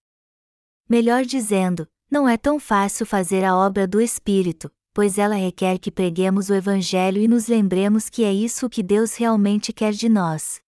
Melhor 0.89 1.23
dizendo, 1.25 1.87
não 2.09 2.27
é 2.27 2.37
tão 2.37 2.59
fácil 2.59 3.05
fazer 3.05 3.45
a 3.45 3.55
obra 3.55 3.85
do 3.85 4.01
Espírito, 4.01 4.67
pois 4.95 5.19
ela 5.19 5.35
requer 5.35 5.77
que 5.77 5.91
preguemos 5.91 6.49
o 6.49 6.55
Evangelho 6.55 7.21
e 7.21 7.27
nos 7.27 7.47
lembremos 7.47 8.09
que 8.09 8.23
é 8.23 8.33
isso 8.33 8.67
que 8.67 8.81
Deus 8.81 9.13
realmente 9.13 9.71
quer 9.71 9.93
de 9.93 10.09
nós. 10.09 10.59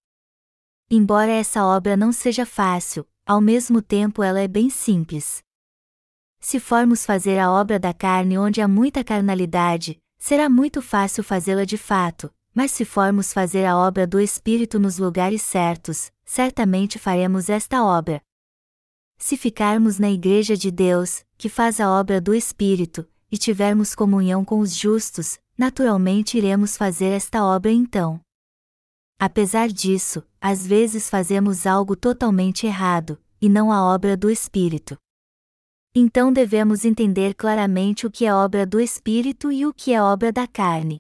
Embora 0.94 1.32
essa 1.32 1.66
obra 1.66 1.96
não 1.96 2.12
seja 2.12 2.46
fácil, 2.46 3.08
ao 3.26 3.40
mesmo 3.40 3.82
tempo 3.82 4.22
ela 4.22 4.42
é 4.42 4.48
bem 4.48 4.70
simples. 4.70 5.42
Se 6.38 6.60
formos 6.60 7.06
fazer 7.06 7.40
a 7.40 7.50
obra 7.50 7.80
da 7.80 7.94
carne 7.94 8.38
onde 8.38 8.60
há 8.60 8.68
muita 8.68 9.02
carnalidade, 9.02 9.98
será 10.18 10.50
muito 10.50 10.82
fácil 10.82 11.24
fazê-la 11.24 11.64
de 11.64 11.78
fato, 11.78 12.30
mas 12.54 12.72
se 12.72 12.84
formos 12.84 13.32
fazer 13.32 13.64
a 13.64 13.78
obra 13.78 14.06
do 14.06 14.20
Espírito 14.20 14.78
nos 14.78 14.98
lugares 14.98 15.42
certos, 15.44 16.12
certamente 16.26 17.00
faremos 17.00 17.48
esta 17.48 17.86
obra. 17.86 18.22
Se 19.18 19.38
ficarmos 19.38 19.98
na 19.98 20.12
Igreja 20.12 20.58
de 20.58 20.70
Deus, 20.70 21.24
que 21.38 21.48
faz 21.48 21.80
a 21.80 21.90
obra 21.90 22.20
do 22.20 22.36
Espírito, 22.36 23.08
e 23.32 23.38
tivermos 23.38 23.96
comunhão 23.96 24.44
com 24.44 24.60
os 24.60 24.76
justos, 24.76 25.40
naturalmente 25.58 26.38
iremos 26.38 26.76
fazer 26.76 27.14
esta 27.14 27.46
obra 27.46 27.72
então. 27.72 28.20
Apesar 29.18 29.70
disso, 29.70 30.22
às 30.42 30.66
vezes 30.66 31.08
fazemos 31.08 31.68
algo 31.68 31.96
totalmente 31.96 32.66
errado, 32.66 33.22
e 33.40 33.48
não 33.48 33.72
a 33.72 33.84
obra 33.84 34.18
do 34.18 34.28
Espírito. 34.28 34.98
Então 35.94 36.34
devemos 36.34 36.84
entender 36.84 37.36
claramente 37.36 38.08
o 38.08 38.12
que 38.12 38.26
é 38.26 38.34
obra 38.34 38.66
do 38.66 38.80
Espírito 38.80 39.52
e 39.52 39.68
o 39.68 39.74
que 39.74 39.94
é 39.94 40.02
obra 40.02 40.32
da 40.32 40.48
carne. 40.48 41.00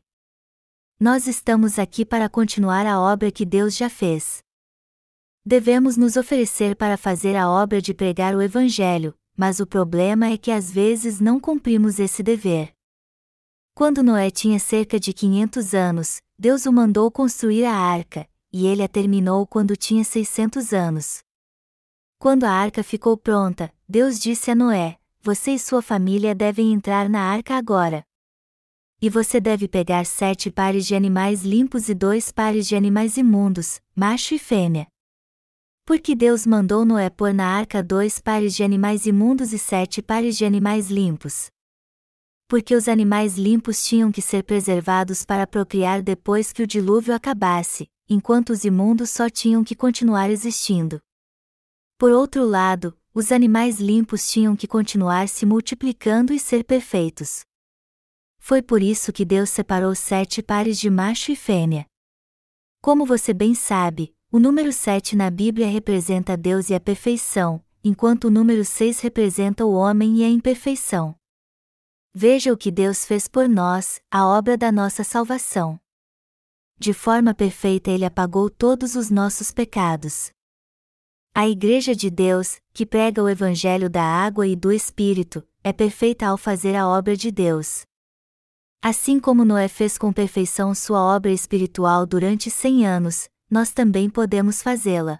Nós 0.99 1.25
estamos 1.25 1.79
aqui 1.79 2.05
para 2.05 2.29
continuar 2.29 2.85
a 2.85 2.99
obra 2.99 3.31
que 3.31 3.43
Deus 3.43 3.75
já 3.75 3.89
fez. 3.89 4.43
Devemos 5.43 5.97
nos 5.97 6.17
oferecer 6.17 6.75
para 6.75 6.95
fazer 6.95 7.35
a 7.35 7.49
obra 7.49 7.81
de 7.81 7.95
pregar 7.95 8.35
o 8.35 8.41
Evangelho, 8.43 9.15
mas 9.35 9.59
o 9.59 9.65
problema 9.65 10.27
é 10.27 10.37
que 10.37 10.51
às 10.51 10.69
vezes 10.69 11.19
não 11.19 11.39
cumprimos 11.39 11.97
esse 11.97 12.21
dever. 12.21 12.71
Quando 13.73 14.03
Noé 14.03 14.29
tinha 14.29 14.59
cerca 14.59 14.99
de 14.99 15.11
500 15.13 15.73
anos, 15.73 16.21
Deus 16.37 16.67
o 16.67 16.71
mandou 16.71 17.09
construir 17.09 17.65
a 17.65 17.73
arca, 17.73 18.29
e 18.53 18.67
ele 18.67 18.83
a 18.83 18.87
terminou 18.87 19.47
quando 19.47 19.75
tinha 19.75 20.03
600 20.03 20.73
anos. 20.73 21.19
Quando 22.19 22.43
a 22.43 22.51
arca 22.51 22.83
ficou 22.83 23.17
pronta, 23.17 23.73
Deus 23.87 24.19
disse 24.19 24.51
a 24.51 24.55
Noé: 24.55 24.97
Você 25.21 25.51
e 25.51 25.59
sua 25.59 25.81
família 25.81 26.35
devem 26.35 26.71
entrar 26.71 27.09
na 27.09 27.21
arca 27.21 27.55
agora. 27.55 28.03
E 29.01 29.09
você 29.09 29.39
deve 29.39 29.67
pegar 29.67 30.05
sete 30.05 30.51
pares 30.51 30.85
de 30.85 30.93
animais 30.93 31.43
limpos 31.43 31.89
e 31.89 31.95
dois 31.95 32.31
pares 32.31 32.67
de 32.67 32.75
animais 32.75 33.17
imundos, 33.17 33.81
macho 33.95 34.35
e 34.35 34.37
fêmea. 34.37 34.85
Porque 35.83 36.15
Deus 36.15 36.45
mandou 36.45 36.85
Noé 36.85 37.09
pôr 37.09 37.33
na 37.33 37.47
arca 37.47 37.81
dois 37.81 38.19
pares 38.19 38.55
de 38.55 38.63
animais 38.63 39.07
imundos 39.07 39.51
e 39.51 39.57
sete 39.57 40.01
pares 40.01 40.37
de 40.37 40.45
animais 40.45 40.91
limpos. 40.91 41.49
Porque 42.47 42.75
os 42.75 42.87
animais 42.87 43.37
limpos 43.37 43.83
tinham 43.83 44.11
que 44.11 44.21
ser 44.21 44.43
preservados 44.43 45.25
para 45.25 45.47
procriar 45.47 46.03
depois 46.03 46.53
que 46.53 46.61
o 46.61 46.67
dilúvio 46.67 47.15
acabasse, 47.15 47.87
enquanto 48.13 48.49
os 48.49 48.65
imundos 48.65 49.09
só 49.09 49.29
tinham 49.29 49.63
que 49.63 49.73
continuar 49.73 50.29
existindo. 50.29 51.01
Por 51.97 52.11
outro 52.11 52.43
lado, 52.43 52.93
os 53.13 53.31
animais 53.31 53.79
limpos 53.79 54.29
tinham 54.29 54.53
que 54.53 54.67
continuar 54.67 55.29
se 55.29 55.45
multiplicando 55.45 56.33
e 56.33 56.39
ser 56.39 56.65
perfeitos. 56.65 57.45
Foi 58.37 58.61
por 58.61 58.81
isso 58.81 59.13
que 59.13 59.23
Deus 59.23 59.49
separou 59.49 59.95
sete 59.95 60.43
pares 60.43 60.77
de 60.77 60.89
macho 60.89 61.31
e 61.31 61.37
fêmea. 61.37 61.85
Como 62.81 63.05
você 63.05 63.33
bem 63.33 63.55
sabe, 63.55 64.13
o 64.29 64.39
número 64.39 64.73
7 64.73 65.15
na 65.15 65.29
Bíblia 65.29 65.67
representa 65.69 66.35
Deus 66.35 66.69
e 66.69 66.73
a 66.73 66.81
perfeição, 66.81 67.63
enquanto 67.81 68.25
o 68.25 68.31
número 68.31 68.65
6 68.65 68.99
representa 68.99 69.65
o 69.65 69.71
homem 69.71 70.17
e 70.17 70.23
a 70.25 70.29
imperfeição. 70.29 71.15
Veja 72.13 72.51
o 72.51 72.57
que 72.57 72.71
Deus 72.71 73.05
fez 73.05 73.29
por 73.29 73.47
nós, 73.47 74.01
a 74.11 74.27
obra 74.27 74.57
da 74.57 74.69
nossa 74.69 75.01
salvação. 75.01 75.79
De 76.83 76.95
forma 76.95 77.31
perfeita 77.31 77.91
Ele 77.91 78.03
apagou 78.03 78.49
todos 78.49 78.95
os 78.95 79.11
nossos 79.11 79.51
pecados. 79.51 80.31
A 81.31 81.47
Igreja 81.47 81.95
de 81.95 82.09
Deus, 82.09 82.59
que 82.73 82.87
prega 82.87 83.21
o 83.21 83.29
Evangelho 83.29 83.87
da 83.87 84.01
água 84.01 84.47
e 84.47 84.55
do 84.55 84.71
Espírito, 84.71 85.47
é 85.63 85.71
perfeita 85.71 86.25
ao 86.25 86.39
fazer 86.39 86.75
a 86.75 86.87
obra 86.87 87.15
de 87.15 87.29
Deus. 87.29 87.83
Assim 88.81 89.19
como 89.19 89.45
Noé 89.45 89.67
fez 89.67 89.95
com 89.95 90.11
perfeição 90.11 90.73
sua 90.73 90.99
obra 90.99 91.31
espiritual 91.31 92.03
durante 92.07 92.49
cem 92.49 92.83
anos, 92.83 93.29
nós 93.47 93.71
também 93.71 94.09
podemos 94.09 94.63
fazê-la. 94.63 95.19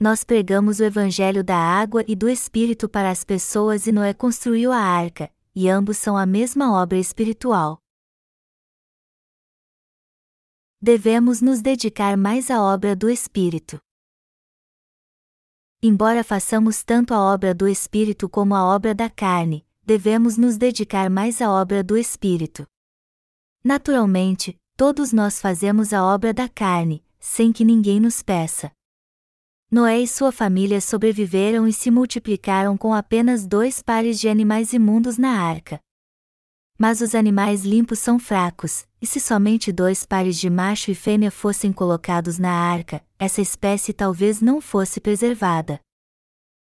Nós 0.00 0.24
pregamos 0.24 0.80
o 0.80 0.84
Evangelho 0.84 1.44
da 1.44 1.58
água 1.58 2.02
e 2.08 2.16
do 2.16 2.26
Espírito 2.26 2.88
para 2.88 3.10
as 3.10 3.22
pessoas 3.22 3.86
e 3.86 3.92
Noé 3.92 4.14
construiu 4.14 4.72
a 4.72 4.78
arca, 4.78 5.30
e 5.54 5.68
ambos 5.68 5.98
são 5.98 6.16
a 6.16 6.24
mesma 6.24 6.72
obra 6.72 6.96
espiritual. 6.96 7.83
Devemos 10.86 11.40
nos 11.40 11.62
dedicar 11.62 12.14
mais 12.14 12.50
à 12.50 12.60
obra 12.60 12.94
do 12.94 13.08
Espírito. 13.08 13.78
Embora 15.82 16.22
façamos 16.22 16.84
tanto 16.84 17.14
a 17.14 17.20
obra 17.20 17.54
do 17.54 17.66
Espírito 17.66 18.28
como 18.28 18.54
a 18.54 18.62
obra 18.62 18.94
da 18.94 19.08
carne, 19.08 19.66
devemos 19.82 20.36
nos 20.36 20.58
dedicar 20.58 21.08
mais 21.08 21.40
à 21.40 21.50
obra 21.50 21.82
do 21.82 21.96
Espírito. 21.96 22.66
Naturalmente, 23.64 24.60
todos 24.76 25.10
nós 25.10 25.40
fazemos 25.40 25.94
a 25.94 26.04
obra 26.04 26.34
da 26.34 26.50
carne, 26.50 27.02
sem 27.18 27.50
que 27.50 27.64
ninguém 27.64 27.98
nos 27.98 28.22
peça. 28.22 28.70
Noé 29.70 30.00
e 30.00 30.06
sua 30.06 30.30
família 30.30 30.82
sobreviveram 30.82 31.66
e 31.66 31.72
se 31.72 31.90
multiplicaram 31.90 32.76
com 32.76 32.92
apenas 32.92 33.46
dois 33.46 33.80
pares 33.80 34.20
de 34.20 34.28
animais 34.28 34.74
imundos 34.74 35.16
na 35.16 35.30
arca. 35.30 35.80
Mas 36.78 37.00
os 37.00 37.14
animais 37.14 37.64
limpos 37.64 38.00
são 38.00 38.18
fracos, 38.18 38.86
e 39.04 39.06
se 39.06 39.20
somente 39.20 39.70
dois 39.70 40.06
pares 40.06 40.40
de 40.40 40.48
macho 40.48 40.90
e 40.90 40.94
fêmea 40.94 41.30
fossem 41.30 41.70
colocados 41.70 42.38
na 42.38 42.50
arca, 42.50 43.04
essa 43.18 43.42
espécie 43.42 43.92
talvez 43.92 44.40
não 44.40 44.62
fosse 44.62 44.98
preservada. 44.98 45.78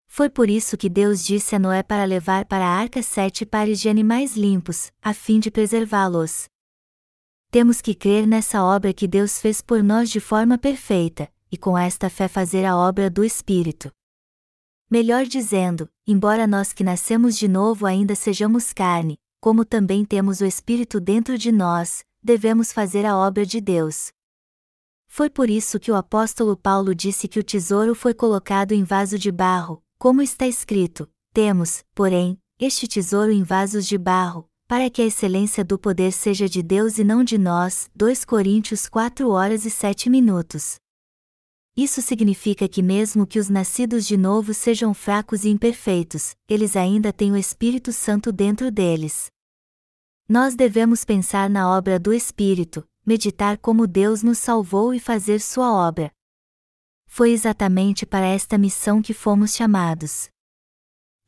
Foi 0.06 0.30
por 0.30 0.50
isso 0.50 0.76
que 0.76 0.90
Deus 0.90 1.24
disse 1.24 1.56
a 1.56 1.60
Noé 1.60 1.82
para 1.82 2.04
levar 2.04 2.44
para 2.44 2.66
a 2.66 2.76
arca 2.78 3.02
sete 3.02 3.46
pares 3.46 3.80
de 3.80 3.88
animais 3.88 4.36
limpos, 4.36 4.92
a 5.02 5.14
fim 5.14 5.40
de 5.40 5.50
preservá-los 5.50 6.50
temos 7.56 7.80
que 7.80 7.96
crer 7.96 8.28
nessa 8.28 8.62
obra 8.62 8.92
que 8.92 9.08
Deus 9.08 9.40
fez 9.40 9.62
por 9.62 9.82
nós 9.82 10.10
de 10.10 10.20
forma 10.20 10.58
perfeita, 10.58 11.32
e 11.50 11.58
com 11.58 11.78
esta 11.78 12.10
fé 12.10 12.28
fazer 12.28 12.66
a 12.66 12.76
obra 12.76 13.10
do 13.10 13.24
Espírito. 13.24 13.90
Melhor 14.92 15.26
dizendo, 15.26 15.88
embora 16.06 16.46
nós 16.46 16.74
que 16.74 16.84
nascemos 16.84 17.38
de 17.38 17.48
novo 17.48 17.86
ainda 17.86 18.14
sejamos 18.14 18.74
carne, 18.74 19.18
como 19.40 19.64
também 19.64 20.04
temos 20.04 20.42
o 20.42 20.46
Espírito 20.46 21.00
dentro 21.00 21.38
de 21.38 21.50
nós, 21.50 22.04
devemos 22.26 22.74
fazer 22.74 23.06
a 23.06 23.16
obra 23.16 23.46
de 23.46 23.62
Deus. 23.62 24.12
Foi 25.08 25.30
por 25.30 25.48
isso 25.48 25.80
que 25.80 25.92
o 25.92 25.96
apóstolo 25.96 26.58
Paulo 26.58 26.96
disse 26.96 27.28
que 27.28 27.40
o 27.40 27.44
tesouro 27.44 27.94
foi 27.94 28.16
colocado 28.16 28.72
em 28.72 28.84
vaso 28.84 29.20
de 29.20 29.32
barro, 29.32 29.82
como 30.00 30.24
está 30.24 30.48
escrito: 30.48 31.08
Temos, 31.32 31.84
porém, 31.94 32.38
este 32.60 32.88
tesouro 32.88 33.32
em 33.32 33.44
vasos 33.44 33.86
de 33.86 33.98
barro, 33.98 34.50
para 34.68 34.90
que 34.90 35.04
a 35.04 35.06
excelência 35.06 35.64
do 35.64 35.78
poder 35.78 36.12
seja 36.12 36.50
de 36.50 36.64
Deus 36.64 36.98
e 36.98 37.04
não 37.04 37.24
de 37.24 37.38
nós. 37.38 37.90
2 37.96 38.26
Coríntios 38.26 38.90
4 38.90 39.30
horas 39.30 39.64
e 39.64 39.70
7 39.70 40.10
minutos. 40.10 40.78
Isso 41.78 42.02
significa 42.02 42.68
que, 42.68 42.82
mesmo 42.82 43.28
que 43.28 43.38
os 43.38 43.50
nascidos 43.50 44.08
de 44.08 44.18
novo 44.18 44.54
sejam 44.54 44.94
fracos 44.94 45.44
e 45.44 45.50
imperfeitos, 45.50 46.34
eles 46.50 46.76
ainda 46.76 47.14
têm 47.14 47.32
o 47.32 47.38
Espírito 47.38 47.94
Santo 47.94 48.32
dentro 48.32 48.72
deles. 48.72 49.28
Nós 50.28 50.56
devemos 50.56 51.06
pensar 51.06 51.48
na 51.48 51.70
obra 51.70 52.00
do 52.00 52.12
Espírito, 52.12 52.84
meditar 53.06 53.60
como 53.60 53.86
Deus 53.86 54.24
nos 54.24 54.40
salvou 54.40 54.92
e 54.92 55.00
fazer 55.00 55.40
sua 55.40 55.72
obra. 55.72 56.12
Foi 57.06 57.30
exatamente 57.30 58.08
para 58.08 58.26
esta 58.26 58.58
missão 58.58 59.04
que 59.04 59.14
fomos 59.14 59.54
chamados. 59.54 60.28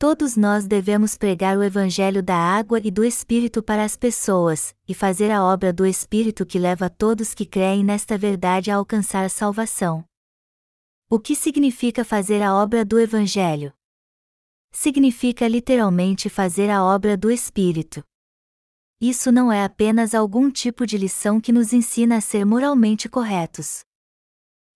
Todos 0.00 0.36
nós 0.36 0.66
devemos 0.66 1.16
pregar 1.16 1.56
o 1.56 1.62
Evangelho 1.62 2.24
da 2.24 2.34
água 2.34 2.80
e 2.82 2.90
do 2.90 3.04
Espírito 3.04 3.62
para 3.62 3.84
as 3.84 3.96
pessoas, 3.96 4.74
e 4.88 4.92
fazer 4.94 5.30
a 5.30 5.44
obra 5.44 5.72
do 5.72 5.86
Espírito 5.86 6.44
que 6.44 6.58
leva 6.58 6.90
todos 6.90 7.34
que 7.34 7.46
creem 7.46 7.84
nesta 7.84 8.18
verdade 8.18 8.68
a 8.68 8.76
alcançar 8.76 9.24
a 9.24 9.28
salvação. 9.28 10.04
O 11.08 11.20
que 11.20 11.36
significa 11.36 12.04
fazer 12.04 12.42
a 12.42 12.52
obra 12.52 12.84
do 12.84 12.98
Evangelho? 12.98 13.72
Significa 14.72 15.46
literalmente 15.46 16.28
fazer 16.28 16.68
a 16.68 16.82
obra 16.82 17.16
do 17.16 17.30
Espírito. 17.30 18.02
Isso 19.00 19.30
não 19.30 19.52
é 19.52 19.64
apenas 19.64 20.12
algum 20.12 20.50
tipo 20.50 20.84
de 20.84 20.98
lição 20.98 21.40
que 21.40 21.52
nos 21.52 21.72
ensina 21.72 22.16
a 22.16 22.20
ser 22.20 22.44
moralmente 22.44 23.08
corretos. 23.08 23.80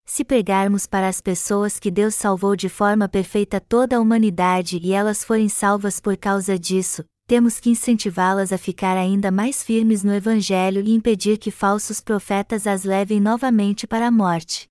Se 0.04 0.24
pregarmos 0.24 0.86
para 0.86 1.08
as 1.08 1.20
pessoas 1.20 1.80
que 1.80 1.90
Deus 1.90 2.14
salvou 2.14 2.54
de 2.54 2.68
forma 2.68 3.08
perfeita 3.08 3.60
toda 3.60 3.96
a 3.96 4.00
humanidade 4.00 4.78
e 4.82 4.92
elas 4.92 5.24
forem 5.24 5.48
salvas 5.48 5.98
por 5.98 6.16
causa 6.16 6.56
disso, 6.56 7.04
temos 7.26 7.58
que 7.58 7.70
incentivá-las 7.70 8.52
a 8.52 8.58
ficar 8.58 8.96
ainda 8.96 9.30
mais 9.30 9.62
firmes 9.62 10.04
no 10.04 10.12
Evangelho 10.12 10.82
e 10.82 10.92
impedir 10.92 11.38
que 11.38 11.50
falsos 11.50 12.00
profetas 12.00 12.66
as 12.66 12.84
levem 12.84 13.20
novamente 13.20 13.86
para 13.86 14.06
a 14.06 14.10
morte. 14.10 14.68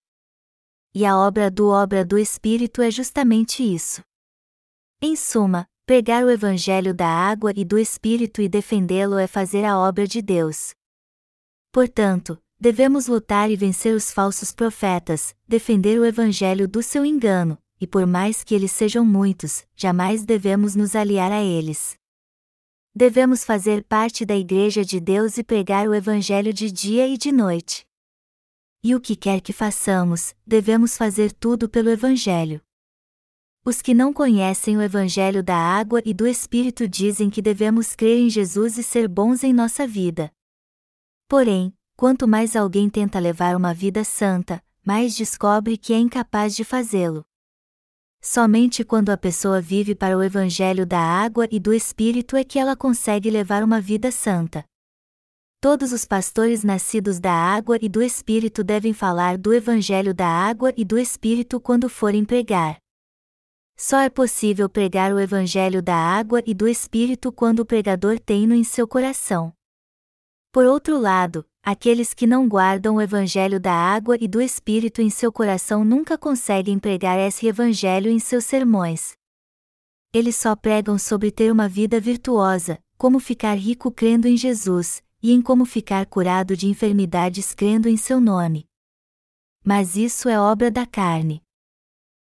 E 0.93 1.05
a 1.05 1.17
obra 1.17 1.49
do 1.49 1.69
obra 1.69 2.05
do 2.05 2.17
Espírito 2.17 2.81
é 2.81 2.91
justamente 2.91 3.63
isso. 3.63 4.01
Em 5.01 5.15
suma, 5.15 5.65
pregar 5.85 6.23
o 6.23 6.29
Evangelho 6.29 6.93
da 6.93 7.07
água 7.07 7.51
e 7.55 7.65
do 7.65 7.77
Espírito 7.77 8.41
e 8.41 8.47
defendê-lo 8.47 9.17
é 9.17 9.27
fazer 9.27 9.65
a 9.65 9.77
obra 9.77 10.07
de 10.07 10.21
Deus. 10.21 10.73
Portanto, 11.71 12.41
devemos 12.59 13.07
lutar 13.07 13.49
e 13.49 13.55
vencer 13.55 13.95
os 13.95 14.11
falsos 14.11 14.51
profetas, 14.53 15.35
defender 15.47 15.99
o 15.99 16.05
Evangelho 16.05 16.67
do 16.67 16.83
seu 16.83 17.05
engano, 17.05 17.57
e 17.79 17.87
por 17.87 18.05
mais 18.05 18.43
que 18.43 18.53
eles 18.53 18.71
sejam 18.71 19.03
muitos, 19.03 19.65
jamais 19.75 20.23
devemos 20.23 20.75
nos 20.75 20.95
aliar 20.95 21.31
a 21.31 21.41
eles. 21.41 21.95
Devemos 22.93 23.43
fazer 23.43 23.83
parte 23.85 24.25
da 24.25 24.35
Igreja 24.35 24.83
de 24.83 24.99
Deus 24.99 25.37
e 25.37 25.43
pregar 25.43 25.87
o 25.87 25.95
Evangelho 25.95 26.53
de 26.53 26.69
dia 26.69 27.07
e 27.07 27.17
de 27.17 27.31
noite. 27.31 27.85
E 28.83 28.93
o 28.93 28.99
que 28.99 29.15
quer 29.15 29.41
que 29.41 29.53
façamos, 29.53 30.35
devemos 30.45 30.97
fazer 30.97 31.31
tudo 31.31 31.69
pelo 31.69 31.89
Evangelho. 31.89 32.61
Os 33.63 33.79
que 33.79 33.93
não 33.93 34.11
conhecem 34.11 34.75
o 34.75 34.81
Evangelho 34.81 35.43
da 35.43 35.55
água 35.55 36.01
e 36.03 36.15
do 36.15 36.25
Espírito 36.25 36.87
dizem 36.87 37.29
que 37.29 37.43
devemos 37.43 37.95
crer 37.95 38.17
em 38.17 38.27
Jesus 38.27 38.75
e 38.79 38.81
ser 38.81 39.07
bons 39.07 39.43
em 39.43 39.53
nossa 39.53 39.85
vida. 39.85 40.31
Porém, 41.27 41.71
quanto 41.95 42.27
mais 42.27 42.55
alguém 42.55 42.89
tenta 42.89 43.19
levar 43.19 43.55
uma 43.55 43.71
vida 43.71 44.03
santa, 44.03 44.63
mais 44.83 45.15
descobre 45.15 45.77
que 45.77 45.93
é 45.93 45.99
incapaz 45.99 46.55
de 46.55 46.63
fazê-lo. 46.63 47.23
Somente 48.19 48.83
quando 48.83 49.11
a 49.11 49.17
pessoa 49.17 49.61
vive 49.61 49.93
para 49.93 50.17
o 50.17 50.23
Evangelho 50.23 50.83
da 50.83 50.99
água 50.99 51.47
e 51.51 51.59
do 51.59 51.71
Espírito 51.71 52.35
é 52.35 52.43
que 52.43 52.57
ela 52.57 52.75
consegue 52.75 53.29
levar 53.29 53.63
uma 53.63 53.79
vida 53.79 54.11
santa. 54.11 54.65
Todos 55.59 55.91
os 55.91 56.03
pastores 56.03 56.63
nascidos 56.63 57.19
da 57.19 57.31
água 57.31 57.77
e 57.79 57.87
do 57.87 58.01
Espírito 58.01 58.63
devem 58.63 58.91
falar 58.91 59.37
do 59.37 59.53
Evangelho 59.53 60.15
da 60.15 60.27
água 60.27 60.73
e 60.75 60.83
do 60.83 60.97
Espírito 60.97 61.59
quando 61.59 61.87
forem 61.87 62.25
pregar. 62.25 62.81
Só 63.83 63.97
é 63.99 64.11
possível 64.11 64.69
pregar 64.69 65.11
o 65.11 65.19
Evangelho 65.19 65.81
da 65.81 65.95
água 65.95 66.39
e 66.45 66.53
do 66.53 66.67
Espírito 66.67 67.31
quando 67.31 67.61
o 67.61 67.65
pregador 67.65 68.19
tem-no 68.19 68.53
em 68.53 68.63
seu 68.63 68.87
coração. 68.87 69.51
Por 70.51 70.67
outro 70.67 70.99
lado, 70.99 71.43
aqueles 71.63 72.13
que 72.13 72.27
não 72.27 72.47
guardam 72.47 72.97
o 72.97 73.01
Evangelho 73.01 73.59
da 73.59 73.73
água 73.73 74.15
e 74.21 74.27
do 74.27 74.39
Espírito 74.39 75.01
em 75.01 75.09
seu 75.09 75.31
coração 75.31 75.83
nunca 75.83 76.15
conseguem 76.15 76.77
pregar 76.77 77.17
esse 77.17 77.47
Evangelho 77.47 78.11
em 78.11 78.19
seus 78.19 78.45
sermões. 78.45 79.13
Eles 80.13 80.35
só 80.35 80.55
pregam 80.55 80.99
sobre 80.99 81.31
ter 81.31 81.51
uma 81.51 81.67
vida 81.67 81.99
virtuosa, 81.99 82.77
como 82.99 83.19
ficar 83.19 83.55
rico 83.55 83.91
crendo 83.91 84.27
em 84.27 84.37
Jesus, 84.37 85.01
e 85.23 85.31
em 85.31 85.41
como 85.41 85.65
ficar 85.65 86.05
curado 86.05 86.55
de 86.55 86.67
enfermidades 86.67 87.55
crendo 87.55 87.89
em 87.89 87.97
seu 87.97 88.21
nome. 88.21 88.67
Mas 89.65 89.95
isso 89.95 90.29
é 90.29 90.39
obra 90.39 90.69
da 90.69 90.85
carne. 90.85 91.41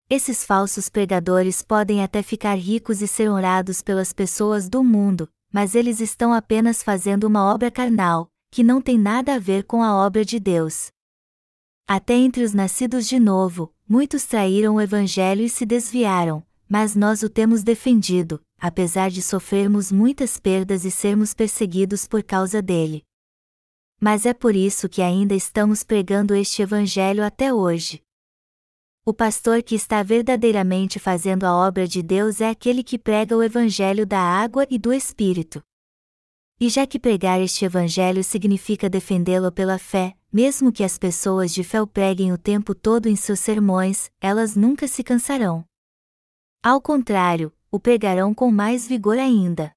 Esses 0.07 0.43
falsos 0.43 0.87
pregadores 0.87 1.63
podem 1.63 2.03
até 2.03 2.21
ficar 2.21 2.53
ricos 2.53 3.01
e 3.01 3.07
ser 3.07 3.27
honrados 3.27 3.81
pelas 3.81 4.13
pessoas 4.13 4.69
do 4.69 4.83
mundo, 4.83 5.27
mas 5.51 5.73
eles 5.73 5.99
estão 5.99 6.31
apenas 6.31 6.83
fazendo 6.83 7.23
uma 7.23 7.51
obra 7.51 7.71
carnal, 7.71 8.29
que 8.51 8.63
não 8.63 8.79
tem 8.79 8.99
nada 8.99 9.33
a 9.33 9.39
ver 9.39 9.63
com 9.63 9.81
a 9.81 9.95
obra 9.95 10.23
de 10.23 10.39
Deus. 10.39 10.89
Até 11.87 12.13
entre 12.13 12.43
os 12.43 12.53
nascidos 12.53 13.07
de 13.07 13.19
novo, 13.19 13.73
muitos 13.89 14.25
traíram 14.25 14.75
o 14.75 14.81
Evangelho 14.81 15.41
e 15.41 15.49
se 15.49 15.65
desviaram, 15.65 16.45
mas 16.69 16.95
nós 16.95 17.23
o 17.23 17.29
temos 17.29 17.63
defendido, 17.63 18.39
apesar 18.59 19.09
de 19.09 19.23
sofrermos 19.23 19.91
muitas 19.91 20.39
perdas 20.39 20.85
e 20.85 20.91
sermos 20.91 21.33
perseguidos 21.33 22.07
por 22.07 22.21
causa 22.21 22.61
dele. 22.61 23.03
Mas 23.99 24.27
é 24.27 24.35
por 24.35 24.55
isso 24.55 24.87
que 24.87 25.01
ainda 25.01 25.33
estamos 25.33 25.81
pregando 25.81 26.35
este 26.35 26.61
Evangelho 26.61 27.23
até 27.23 27.51
hoje. 27.51 28.04
O 29.07 29.13
pastor 29.13 29.61
que 29.61 29.75
está 29.75 30.01
verdadeiramente 30.01 30.97
fazendo 30.97 31.43
a 31.43 31.55
obra 31.55 31.87
de 31.87 32.01
Deus 32.01 32.41
é 32.41 32.49
aquele 32.49 32.81
que 32.81 32.97
prega 32.97 33.37
o 33.37 33.43
Evangelho 33.43 34.03
da 34.03 34.19
água 34.19 34.65
e 34.67 34.79
do 34.79 34.91
Espírito. 34.91 35.61
E 36.59 36.69
já 36.69 36.87
que 36.87 36.99
pregar 36.99 37.39
este 37.39 37.65
Evangelho 37.65 38.23
significa 38.23 38.89
defendê-lo 38.89 39.51
pela 39.51 39.77
fé, 39.77 40.17
mesmo 40.33 40.71
que 40.71 40.83
as 40.83 40.97
pessoas 40.97 41.53
de 41.53 41.63
fé 41.63 41.79
o 41.79 41.85
preguem 41.85 42.33
o 42.33 42.37
tempo 42.37 42.73
todo 42.73 43.05
em 43.05 43.15
seus 43.15 43.39
sermões, 43.39 44.09
elas 44.19 44.55
nunca 44.55 44.87
se 44.87 45.03
cansarão. 45.03 45.63
Ao 46.63 46.81
contrário, 46.81 47.53
o 47.69 47.79
pregarão 47.79 48.33
com 48.33 48.49
mais 48.49 48.87
vigor 48.87 49.19
ainda. 49.19 49.71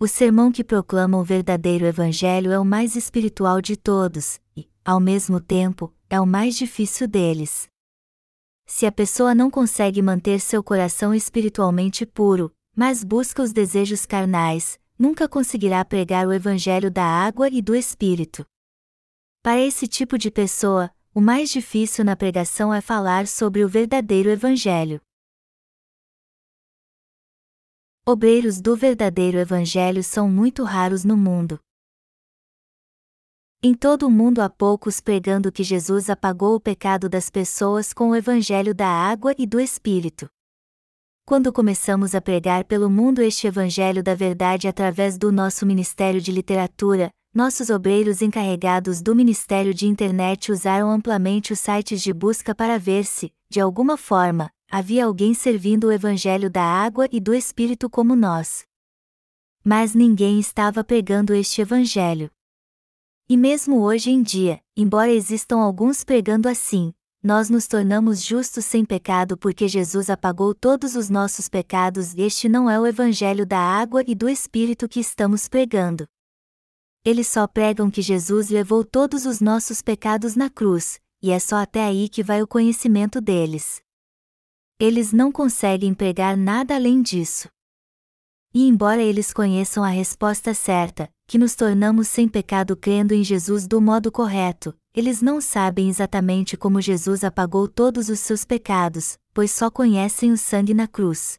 O 0.00 0.08
sermão 0.08 0.50
que 0.50 0.64
proclama 0.64 1.18
o 1.18 1.22
verdadeiro 1.22 1.86
Evangelho 1.86 2.50
é 2.50 2.58
o 2.58 2.64
mais 2.64 2.96
espiritual 2.96 3.60
de 3.60 3.76
todos, 3.76 4.40
e, 4.56 4.68
ao 4.84 4.98
mesmo 4.98 5.40
tempo, 5.40 5.94
é 6.10 6.20
o 6.20 6.26
mais 6.26 6.56
difícil 6.56 7.06
deles. 7.06 7.72
Se 8.66 8.86
a 8.86 8.92
pessoa 8.92 9.34
não 9.34 9.50
consegue 9.50 10.00
manter 10.00 10.40
seu 10.40 10.62
coração 10.62 11.14
espiritualmente 11.14 12.06
puro, 12.06 12.54
mas 12.74 13.04
busca 13.04 13.42
os 13.42 13.52
desejos 13.52 14.06
carnais, 14.06 14.80
nunca 14.98 15.28
conseguirá 15.28 15.84
pregar 15.84 16.26
o 16.26 16.32
Evangelho 16.32 16.90
da 16.90 17.04
água 17.04 17.48
e 17.48 17.60
do 17.60 17.74
Espírito. 17.74 18.44
Para 19.42 19.60
esse 19.60 19.86
tipo 19.86 20.16
de 20.16 20.30
pessoa, 20.30 20.90
o 21.14 21.20
mais 21.20 21.50
difícil 21.50 22.04
na 22.04 22.16
pregação 22.16 22.72
é 22.72 22.80
falar 22.80 23.26
sobre 23.26 23.62
o 23.62 23.68
verdadeiro 23.68 24.30
Evangelho. 24.30 25.00
Obreiros 28.06 28.60
do 28.60 28.74
verdadeiro 28.74 29.38
Evangelho 29.38 30.02
são 30.02 30.28
muito 30.28 30.64
raros 30.64 31.04
no 31.04 31.16
mundo. 31.16 31.60
Em 33.66 33.72
todo 33.72 34.06
o 34.06 34.10
mundo 34.10 34.42
há 34.42 34.50
poucos 34.50 35.00
pregando 35.00 35.50
que 35.50 35.64
Jesus 35.64 36.10
apagou 36.10 36.54
o 36.54 36.60
pecado 36.60 37.08
das 37.08 37.30
pessoas 37.30 37.94
com 37.94 38.10
o 38.10 38.14
evangelho 38.14 38.74
da 38.74 38.86
água 38.86 39.34
e 39.38 39.46
do 39.46 39.58
Espírito. 39.58 40.28
Quando 41.26 41.50
começamos 41.50 42.14
a 42.14 42.20
pregar 42.20 42.64
pelo 42.64 42.90
mundo 42.90 43.22
este 43.22 43.46
evangelho 43.46 44.02
da 44.02 44.14
verdade 44.14 44.68
através 44.68 45.16
do 45.16 45.32
nosso 45.32 45.64
ministério 45.64 46.20
de 46.20 46.30
literatura, 46.30 47.08
nossos 47.34 47.70
obreiros 47.70 48.20
encarregados 48.20 49.00
do 49.00 49.16
ministério 49.16 49.72
de 49.72 49.86
internet 49.86 50.52
usaram 50.52 50.90
amplamente 50.90 51.50
os 51.50 51.58
sites 51.58 52.02
de 52.02 52.12
busca 52.12 52.54
para 52.54 52.78
ver 52.78 53.06
se, 53.06 53.32
de 53.48 53.60
alguma 53.60 53.96
forma, 53.96 54.50
havia 54.70 55.06
alguém 55.06 55.32
servindo 55.32 55.84
o 55.84 55.92
evangelho 55.92 56.50
da 56.50 56.62
água 56.62 57.08
e 57.10 57.18
do 57.18 57.32
Espírito 57.32 57.88
como 57.88 58.14
nós. 58.14 58.66
Mas 59.64 59.94
ninguém 59.94 60.38
estava 60.38 60.84
pregando 60.84 61.32
este 61.32 61.62
evangelho. 61.62 62.30
E 63.26 63.38
mesmo 63.38 63.80
hoje 63.80 64.10
em 64.10 64.22
dia, 64.22 64.60
embora 64.76 65.10
existam 65.10 65.56
alguns 65.56 66.04
pregando 66.04 66.46
assim, 66.46 66.92
nós 67.22 67.48
nos 67.48 67.66
tornamos 67.66 68.22
justos 68.22 68.66
sem 68.66 68.84
pecado 68.84 69.38
porque 69.38 69.66
Jesus 69.66 70.10
apagou 70.10 70.54
todos 70.54 70.94
os 70.94 71.08
nossos 71.08 71.48
pecados 71.48 72.14
este 72.18 72.50
não 72.50 72.68
é 72.68 72.78
o 72.78 72.86
evangelho 72.86 73.46
da 73.46 73.58
água 73.58 74.04
e 74.06 74.14
do 74.14 74.28
Espírito 74.28 74.86
que 74.86 75.00
estamos 75.00 75.48
pregando. 75.48 76.06
Eles 77.02 77.26
só 77.26 77.46
pregam 77.46 77.90
que 77.90 78.02
Jesus 78.02 78.50
levou 78.50 78.84
todos 78.84 79.24
os 79.24 79.40
nossos 79.40 79.80
pecados 79.80 80.36
na 80.36 80.50
cruz, 80.50 81.00
e 81.22 81.30
é 81.30 81.38
só 81.38 81.56
até 81.56 81.82
aí 81.82 82.10
que 82.10 82.22
vai 82.22 82.42
o 82.42 82.46
conhecimento 82.46 83.22
deles. 83.22 83.80
Eles 84.78 85.14
não 85.14 85.32
conseguem 85.32 85.94
pregar 85.94 86.36
nada 86.36 86.74
além 86.74 87.00
disso. 87.00 87.48
E 88.56 88.68
embora 88.68 89.02
eles 89.02 89.32
conheçam 89.32 89.82
a 89.82 89.88
resposta 89.88 90.54
certa, 90.54 91.10
que 91.26 91.36
nos 91.36 91.56
tornamos 91.56 92.06
sem 92.06 92.28
pecado 92.28 92.76
crendo 92.76 93.12
em 93.12 93.24
Jesus 93.24 93.66
do 93.66 93.80
modo 93.80 94.12
correto, 94.12 94.72
eles 94.94 95.20
não 95.20 95.40
sabem 95.40 95.88
exatamente 95.88 96.56
como 96.56 96.80
Jesus 96.80 97.24
apagou 97.24 97.66
todos 97.66 98.08
os 98.08 98.20
seus 98.20 98.44
pecados, 98.44 99.18
pois 99.32 99.50
só 99.50 99.68
conhecem 99.68 100.30
o 100.30 100.38
sangue 100.38 100.72
na 100.72 100.86
cruz. 100.86 101.36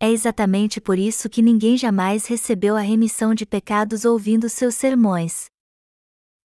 É 0.00 0.10
exatamente 0.10 0.80
por 0.80 0.98
isso 0.98 1.28
que 1.28 1.40
ninguém 1.40 1.76
jamais 1.76 2.26
recebeu 2.26 2.76
a 2.76 2.80
remissão 2.80 3.32
de 3.32 3.46
pecados 3.46 4.04
ouvindo 4.04 4.48
seus 4.48 4.74
sermões. 4.74 5.46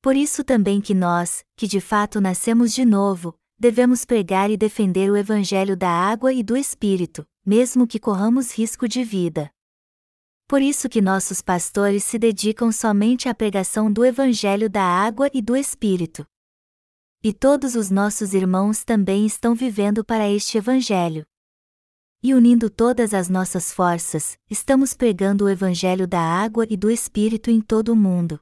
Por 0.04 0.16
isso 0.16 0.44
também 0.44 0.82
que 0.82 0.94
nós, 0.94 1.44
que 1.56 1.66
de 1.66 1.82
fato 1.82 2.22
nascemos 2.22 2.76
de 2.76 2.86
novo, 2.86 3.34
devemos 3.58 4.06
pregar 4.06 4.52
e 4.52 4.58
defender 4.58 5.10
o 5.10 5.18
Evangelho 5.18 5.76
da 5.76 5.90
água 5.90 6.32
e 6.32 6.44
do 6.44 6.56
Espírito, 6.56 7.26
mesmo 7.44 7.88
que 7.88 8.00
corramos 8.00 8.52
risco 8.52 8.88
de 8.88 9.04
vida. 9.04 9.50
Por 10.54 10.62
isso 10.62 10.88
que 10.88 11.02
nossos 11.02 11.42
pastores 11.42 12.04
se 12.04 12.20
dedicam 12.20 12.72
somente 12.72 13.28
à 13.28 13.34
pregação 13.34 13.92
do 13.92 14.06
Evangelho 14.06 14.70
da 14.70 14.84
água 14.84 15.28
e 15.34 15.42
do 15.42 15.58
Espírito. 15.58 16.24
E 17.24 17.34
todos 17.34 17.74
os 17.74 17.90
nossos 17.90 18.36
irmãos 18.36 18.84
também 18.84 19.26
estão 19.26 19.56
vivendo 19.56 20.06
para 20.06 20.30
este 20.30 20.60
Evangelho. 20.60 21.26
E 22.22 22.36
unindo 22.36 22.70
todas 22.70 23.16
as 23.16 23.30
nossas 23.30 23.74
forças, 23.74 24.38
estamos 24.48 24.94
pregando 24.94 25.46
o 25.46 25.50
Evangelho 25.50 26.08
da 26.08 26.22
água 26.22 26.68
e 26.70 26.78
do 26.78 26.92
Espírito 26.92 27.50
em 27.50 27.60
todo 27.60 27.90
o 27.90 27.96
mundo. 27.96 28.40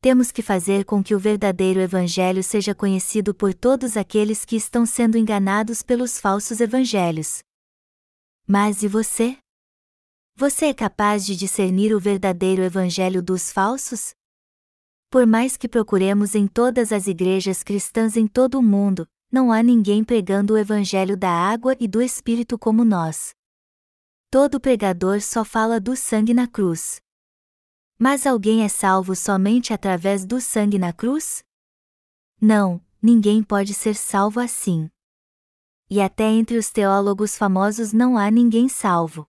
Temos 0.00 0.30
que 0.30 0.40
fazer 0.40 0.84
com 0.84 1.02
que 1.02 1.16
o 1.16 1.18
verdadeiro 1.18 1.80
Evangelho 1.80 2.44
seja 2.44 2.76
conhecido 2.76 3.34
por 3.34 3.52
todos 3.52 3.96
aqueles 3.96 4.44
que 4.44 4.54
estão 4.54 4.86
sendo 4.86 5.18
enganados 5.18 5.82
pelos 5.82 6.20
falsos 6.20 6.60
evangelhos. 6.60 7.40
Mas 8.46 8.84
e 8.84 8.86
você? 8.86 9.36
Você 10.40 10.66
é 10.66 10.72
capaz 10.72 11.26
de 11.26 11.34
discernir 11.34 11.92
o 11.92 11.98
verdadeiro 11.98 12.62
evangelho 12.62 13.20
dos 13.20 13.50
falsos? 13.50 14.14
Por 15.10 15.26
mais 15.26 15.56
que 15.56 15.68
procuremos 15.68 16.36
em 16.36 16.46
todas 16.46 16.92
as 16.92 17.08
igrejas 17.08 17.64
cristãs 17.64 18.16
em 18.16 18.28
todo 18.28 18.56
o 18.56 18.62
mundo, 18.62 19.04
não 19.32 19.50
há 19.50 19.64
ninguém 19.64 20.04
pregando 20.04 20.54
o 20.54 20.56
evangelho 20.56 21.16
da 21.16 21.28
água 21.28 21.76
e 21.80 21.88
do 21.88 22.00
Espírito 22.00 22.56
como 22.56 22.84
nós. 22.84 23.34
Todo 24.30 24.60
pregador 24.60 25.20
só 25.22 25.44
fala 25.44 25.80
do 25.80 25.96
sangue 25.96 26.32
na 26.32 26.46
cruz. 26.46 27.00
Mas 27.98 28.24
alguém 28.24 28.62
é 28.62 28.68
salvo 28.68 29.16
somente 29.16 29.72
através 29.72 30.24
do 30.24 30.40
sangue 30.40 30.78
na 30.78 30.92
cruz? 30.92 31.42
Não, 32.40 32.80
ninguém 33.02 33.42
pode 33.42 33.74
ser 33.74 33.96
salvo 33.96 34.38
assim. 34.38 34.88
E 35.90 36.00
até 36.00 36.30
entre 36.30 36.56
os 36.56 36.70
teólogos 36.70 37.36
famosos 37.36 37.92
não 37.92 38.16
há 38.16 38.30
ninguém 38.30 38.68
salvo. 38.68 39.26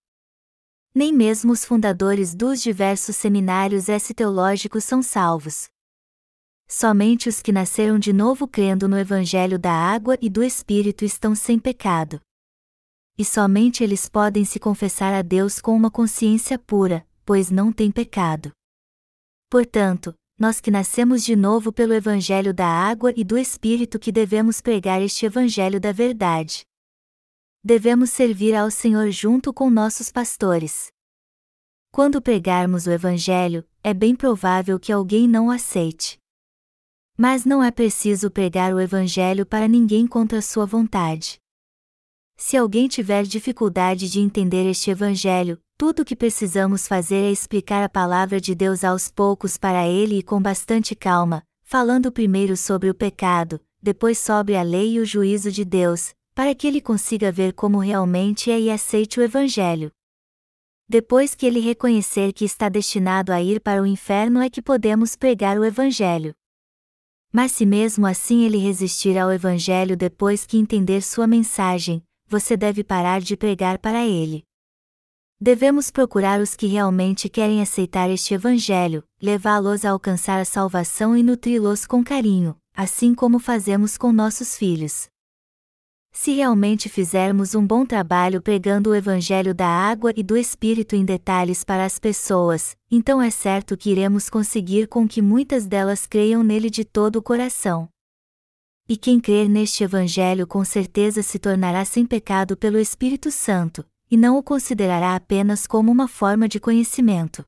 Nem 1.00 1.14
mesmo 1.14 1.54
os 1.54 1.64
fundadores 1.64 2.36
dos 2.36 2.62
diversos 2.62 3.16
seminários 3.16 3.86
teológicos 4.14 4.84
são 4.84 5.02
salvos. 5.02 5.70
Somente 6.68 7.30
os 7.30 7.42
que 7.42 7.54
nasceram 7.54 7.98
de 7.98 8.12
novo 8.12 8.46
crendo 8.46 8.86
no 8.86 9.00
Evangelho 9.00 9.58
da 9.58 9.72
água 9.72 10.18
e 10.22 10.30
do 10.30 10.44
Espírito 10.44 11.06
estão 11.06 11.34
sem 11.34 11.58
pecado. 11.58 12.20
E 13.18 13.24
somente 13.24 13.82
eles 13.82 14.10
podem 14.10 14.44
se 14.44 14.60
confessar 14.60 15.14
a 15.14 15.22
Deus 15.22 15.62
com 15.62 15.74
uma 15.74 15.90
consciência 15.90 16.60
pura, 16.60 17.08
pois 17.24 17.50
não 17.50 17.72
têm 17.72 17.90
pecado. 17.92 18.52
Portanto, 19.50 20.14
nós 20.38 20.60
que 20.60 20.70
nascemos 20.70 21.24
de 21.24 21.34
novo 21.34 21.72
pelo 21.72 21.94
Evangelho 21.94 22.54
da 22.54 22.68
água 22.68 23.14
e 23.16 23.24
do 23.24 23.38
Espírito 23.38 23.98
que 23.98 24.12
devemos 24.12 24.60
pregar 24.60 25.02
este 25.02 25.26
Evangelho 25.26 25.80
da 25.80 25.94
verdade 25.94 26.66
devemos 27.64 28.10
servir 28.10 28.56
ao 28.56 28.72
Senhor 28.72 29.12
junto 29.12 29.54
com 29.54 29.70
nossos 29.70 30.12
pastores. 30.12 30.92
Quando 31.92 32.22
pregarmos 32.22 32.88
o 32.88 32.92
Evangelho, 32.92 33.68
é 33.84 33.94
bem 33.94 34.16
provável 34.16 34.80
que 34.80 34.92
alguém 34.92 35.28
não 35.28 35.48
o 35.48 35.52
aceite. 35.52 36.18
Mas 37.18 37.46
não 37.46 37.64
é 37.64 37.72
preciso 37.72 38.32
pregar 38.32 38.74
o 38.74 38.80
Evangelho 38.80 39.46
para 39.46 39.68
ninguém 39.68 40.08
contra 40.08 40.42
sua 40.42 40.66
vontade. 40.66 41.40
Se 42.38 42.56
alguém 42.56 42.88
tiver 42.88 43.24
dificuldade 43.24 44.10
de 44.10 44.22
entender 44.22 44.70
este 44.70 44.92
Evangelho, 44.92 45.60
tudo 45.78 46.04
o 46.04 46.06
que 46.06 46.16
precisamos 46.16 46.88
fazer 46.88 47.24
é 47.24 47.32
explicar 47.32 47.84
a 47.84 47.90
palavra 47.90 48.40
de 48.40 48.56
Deus 48.56 48.84
aos 48.84 49.12
poucos 49.12 49.58
para 49.58 49.86
ele 49.88 50.20
e 50.20 50.24
com 50.24 50.42
bastante 50.42 50.96
calma, 50.96 51.44
falando 51.64 52.12
primeiro 52.12 52.56
sobre 52.56 52.90
o 52.90 52.96
pecado, 52.96 53.60
depois 53.82 54.18
sobre 54.18 54.56
a 54.56 54.62
lei 54.62 54.94
e 54.94 55.00
o 55.00 55.06
juízo 55.06 55.52
de 55.52 55.66
Deus, 55.66 56.14
para 56.40 56.56
que 56.56 56.66
ele 56.66 56.80
consiga 56.80 57.34
ver 57.34 57.52
como 57.52 57.80
realmente 57.80 58.50
é 58.50 58.58
e 58.58 58.72
aceite 58.72 59.20
o 59.20 59.22
Evangelho. 59.22 59.92
Depois 60.88 61.36
que 61.36 61.46
ele 61.46 61.60
reconhecer 61.60 62.32
que 62.32 62.46
está 62.46 62.70
destinado 62.70 63.34
a 63.34 63.42
ir 63.42 63.60
para 63.60 63.82
o 63.82 63.86
inferno 63.86 64.42
é 64.42 64.50
que 64.50 64.62
podemos 64.62 65.18
pregar 65.18 65.60
o 65.60 65.66
Evangelho. 65.66 66.34
Mas 67.30 67.52
se 67.52 67.66
mesmo 67.66 68.08
assim 68.08 68.46
ele 68.46 68.58
resistir 68.58 69.18
ao 69.18 69.30
Evangelho 69.30 69.98
depois 69.98 70.46
que 70.46 70.58
entender 70.58 71.02
sua 71.02 71.28
mensagem, 71.28 72.02
você 72.26 72.56
deve 72.56 72.86
parar 72.86 73.20
de 73.20 73.36
pregar 73.36 73.78
para 73.78 74.08
ele. 74.08 74.46
Devemos 75.42 75.92
procurar 75.92 76.40
os 76.40 76.56
que 76.56 76.68
realmente 76.68 77.28
querem 77.28 77.62
aceitar 77.62 78.10
este 78.10 78.34
Evangelho, 78.34 79.04
levá-los 79.22 79.84
a 79.84 79.90
alcançar 79.90 80.40
a 80.40 80.46
salvação 80.46 81.18
e 81.18 81.22
nutri-los 81.22 81.86
com 81.86 82.02
carinho, 82.02 82.56
assim 82.74 83.14
como 83.14 83.40
fazemos 83.40 83.98
com 83.98 84.14
nossos 84.14 84.56
filhos. 84.56 85.10
Se 86.12 86.32
realmente 86.34 86.90
fizermos 86.90 87.56
um 87.56 87.66
bom 87.66 87.86
trabalho 87.86 88.42
pregando 88.42 88.90
o 88.90 88.96
Evangelho 88.96 89.54
da 89.54 89.68
água 89.68 90.12
e 90.16 90.24
do 90.24 90.36
Espírito 90.36 90.96
em 90.96 91.06
detalhes 91.06 91.64
para 91.64 91.86
as 91.86 91.98
pessoas, 91.98 92.76
então 92.92 93.22
é 93.22 93.30
certo 93.30 93.78
que 93.78 93.92
iremos 93.92 94.30
conseguir 94.30 94.88
com 94.88 95.08
que 95.08 95.22
muitas 95.22 95.66
delas 95.66 96.06
creiam 96.06 96.44
nele 96.44 96.70
de 96.70 96.84
todo 96.84 97.18
o 97.18 97.22
coração. 97.22 97.88
E 98.88 98.98
quem 98.98 99.20
crer 99.20 99.48
neste 99.48 99.84
Evangelho 99.84 100.48
com 100.48 100.66
certeza 100.66 101.22
se 101.22 101.38
tornará 101.38 101.86
sem 101.86 102.06
pecado 102.06 102.58
pelo 102.58 102.80
Espírito 102.80 103.30
Santo, 103.30 103.86
e 104.10 104.18
não 104.18 104.38
o 104.38 104.44
considerará 104.44 105.16
apenas 105.16 105.68
como 105.68 105.92
uma 105.92 106.08
forma 106.08 106.50
de 106.50 106.60
conhecimento. 106.60 107.46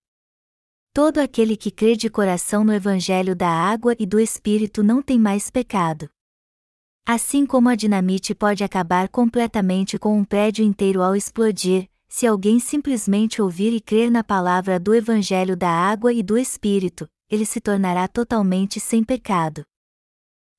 Todo 0.93 1.17
aquele 1.17 1.58
que 1.58 1.71
crê 1.71 1.95
de 1.95 2.10
coração 2.10 2.63
no 2.63 2.74
Evangelho 2.74 3.36
da 3.36 3.50
água 3.50 3.95
e 3.97 4.06
do 4.06 4.19
Espírito 4.19 4.84
não 4.84 5.02
tem 5.02 5.17
mais 5.17 5.50
pecado. 5.50 6.10
Assim 7.05 7.45
como 7.45 7.67
a 7.67 7.75
dinamite 7.75 8.35
pode 8.35 8.63
acabar 8.63 9.09
completamente 9.09 9.97
com 9.97 10.17
um 10.17 10.23
prédio 10.23 10.63
inteiro 10.63 11.01
ao 11.01 11.15
explodir, 11.15 11.89
se 12.07 12.27
alguém 12.27 12.59
simplesmente 12.59 13.41
ouvir 13.41 13.73
e 13.73 13.81
crer 13.81 14.11
na 14.11 14.23
palavra 14.23 14.79
do 14.79 14.93
Evangelho 14.93 15.55
da 15.55 15.69
água 15.69 16.13
e 16.13 16.21
do 16.21 16.37
Espírito, 16.37 17.09
ele 17.29 17.45
se 17.45 17.59
tornará 17.61 18.07
totalmente 18.07 18.79
sem 18.79 19.03
pecado. 19.03 19.63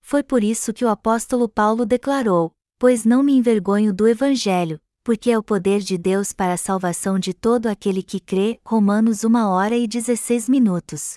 Foi 0.01 0.23
por 0.23 0.43
isso 0.43 0.73
que 0.73 0.85
o 0.85 0.89
apóstolo 0.89 1.49
Paulo 1.49 1.87
declarou: 1.87 2.53
Pois 2.79 3.05
não 3.05 3.23
me 3.23 3.33
envergonho 3.33 3.93
do 3.93 4.09
Evangelho, 4.09 4.81
porque 5.05 5.31
é 5.31 5.39
o 5.39 5.43
poder 5.43 5.81
de 5.81 5.97
Deus 5.97 6.33
para 6.33 6.55
a 6.55 6.57
salvação 6.57 7.19
de 7.19 7.33
todo 7.33 7.67
aquele 7.67 8.03
que 8.03 8.19
crê. 8.19 8.59
Romanos 8.65 9.23
1 9.23 9.35
hora 9.47 9.77
e 9.77 9.87
16 9.87 10.49
minutos. 10.49 11.15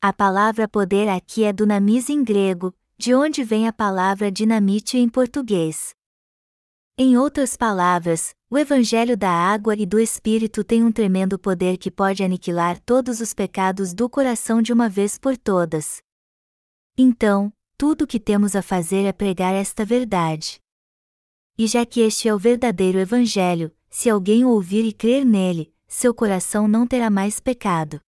A 0.00 0.12
palavra 0.12 0.68
poder 0.68 1.08
aqui 1.08 1.44
é 1.44 1.52
dunamis 1.52 2.08
em 2.08 2.22
grego, 2.22 2.74
de 3.00 3.14
onde 3.14 3.44
vem 3.44 3.68
a 3.68 3.72
palavra 3.72 4.30
dinamite 4.30 4.98
em 4.98 5.08
português. 5.08 5.94
Em 6.98 7.16
outras 7.16 7.56
palavras, 7.56 8.34
o 8.50 8.58
Evangelho 8.58 9.16
da 9.16 9.30
água 9.30 9.76
e 9.76 9.86
do 9.86 10.00
Espírito 10.00 10.64
tem 10.64 10.82
um 10.82 10.90
tremendo 10.90 11.38
poder 11.38 11.78
que 11.78 11.92
pode 11.92 12.24
aniquilar 12.24 12.80
todos 12.80 13.20
os 13.20 13.32
pecados 13.32 13.94
do 13.94 14.10
coração 14.10 14.60
de 14.60 14.72
uma 14.72 14.88
vez 14.88 15.16
por 15.16 15.38
todas. 15.38 16.02
Então, 16.96 17.52
tudo 17.76 18.02
o 18.02 18.06
que 18.06 18.18
temos 18.18 18.56
a 18.56 18.62
fazer 18.62 19.04
é 19.04 19.12
pregar 19.12 19.54
esta 19.54 19.84
verdade. 19.84 20.60
E 21.56 21.68
já 21.68 21.86
que 21.86 22.00
este 22.00 22.28
é 22.28 22.34
o 22.34 22.38
verdadeiro 22.38 22.98
Evangelho, 22.98 23.72
se 23.88 24.10
alguém 24.10 24.44
ouvir 24.44 24.84
e 24.84 24.92
crer 24.92 25.24
nele, 25.24 25.72
seu 25.86 26.12
coração 26.12 26.66
não 26.66 26.84
terá 26.84 27.08
mais 27.08 27.38
pecado. 27.38 28.00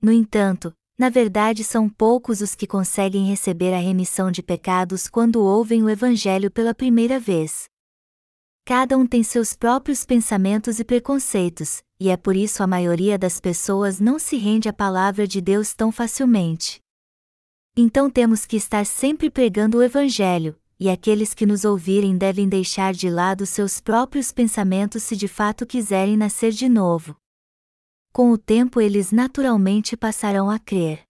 No 0.00 0.10
entanto, 0.10 0.74
na 0.98 1.08
verdade, 1.08 1.64
são 1.64 1.88
poucos 1.88 2.40
os 2.40 2.54
que 2.54 2.66
conseguem 2.66 3.26
receber 3.26 3.72
a 3.72 3.78
remissão 3.78 4.30
de 4.30 4.42
pecados 4.42 5.08
quando 5.08 5.42
ouvem 5.42 5.82
o 5.82 5.90
Evangelho 5.90 6.50
pela 6.50 6.74
primeira 6.74 7.18
vez. 7.18 7.64
Cada 8.64 8.96
um 8.96 9.06
tem 9.06 9.22
seus 9.22 9.56
próprios 9.56 10.04
pensamentos 10.04 10.78
e 10.78 10.84
preconceitos, 10.84 11.82
e 11.98 12.10
é 12.10 12.16
por 12.16 12.36
isso 12.36 12.62
a 12.62 12.66
maioria 12.66 13.18
das 13.18 13.40
pessoas 13.40 13.98
não 13.98 14.18
se 14.18 14.36
rende 14.36 14.68
à 14.68 14.72
palavra 14.72 15.26
de 15.26 15.40
Deus 15.40 15.74
tão 15.74 15.90
facilmente. 15.90 16.80
Então 17.76 18.08
temos 18.08 18.46
que 18.46 18.56
estar 18.56 18.86
sempre 18.86 19.30
pregando 19.30 19.78
o 19.78 19.82
Evangelho, 19.82 20.56
e 20.78 20.88
aqueles 20.90 21.34
que 21.34 21.46
nos 21.46 21.64
ouvirem 21.64 22.16
devem 22.16 22.48
deixar 22.48 22.92
de 22.92 23.08
lado 23.08 23.46
seus 23.46 23.80
próprios 23.80 24.30
pensamentos 24.30 25.02
se 25.02 25.16
de 25.16 25.26
fato 25.26 25.66
quiserem 25.66 26.16
nascer 26.16 26.52
de 26.52 26.68
novo 26.68 27.16
com 28.12 28.30
o 28.30 28.36
tempo 28.36 28.78
eles 28.78 29.10
naturalmente 29.10 29.96
passarão 29.96 30.50
a 30.50 30.58
crer. 30.58 31.02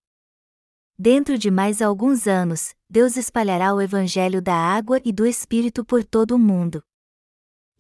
Dentro 0.97 1.37
de 1.37 1.51
mais 1.51 1.83
alguns 1.83 2.29
anos, 2.29 2.75
Deus 2.89 3.17
espalhará 3.17 3.75
o 3.75 3.81
Evangelho 3.81 4.41
da 4.41 4.55
água 4.55 5.01
e 5.05 5.13
do 5.13 5.27
Espírito 5.27 5.85
por 5.85 6.05
todo 6.05 6.37
o 6.37 6.39
mundo. 6.39 6.81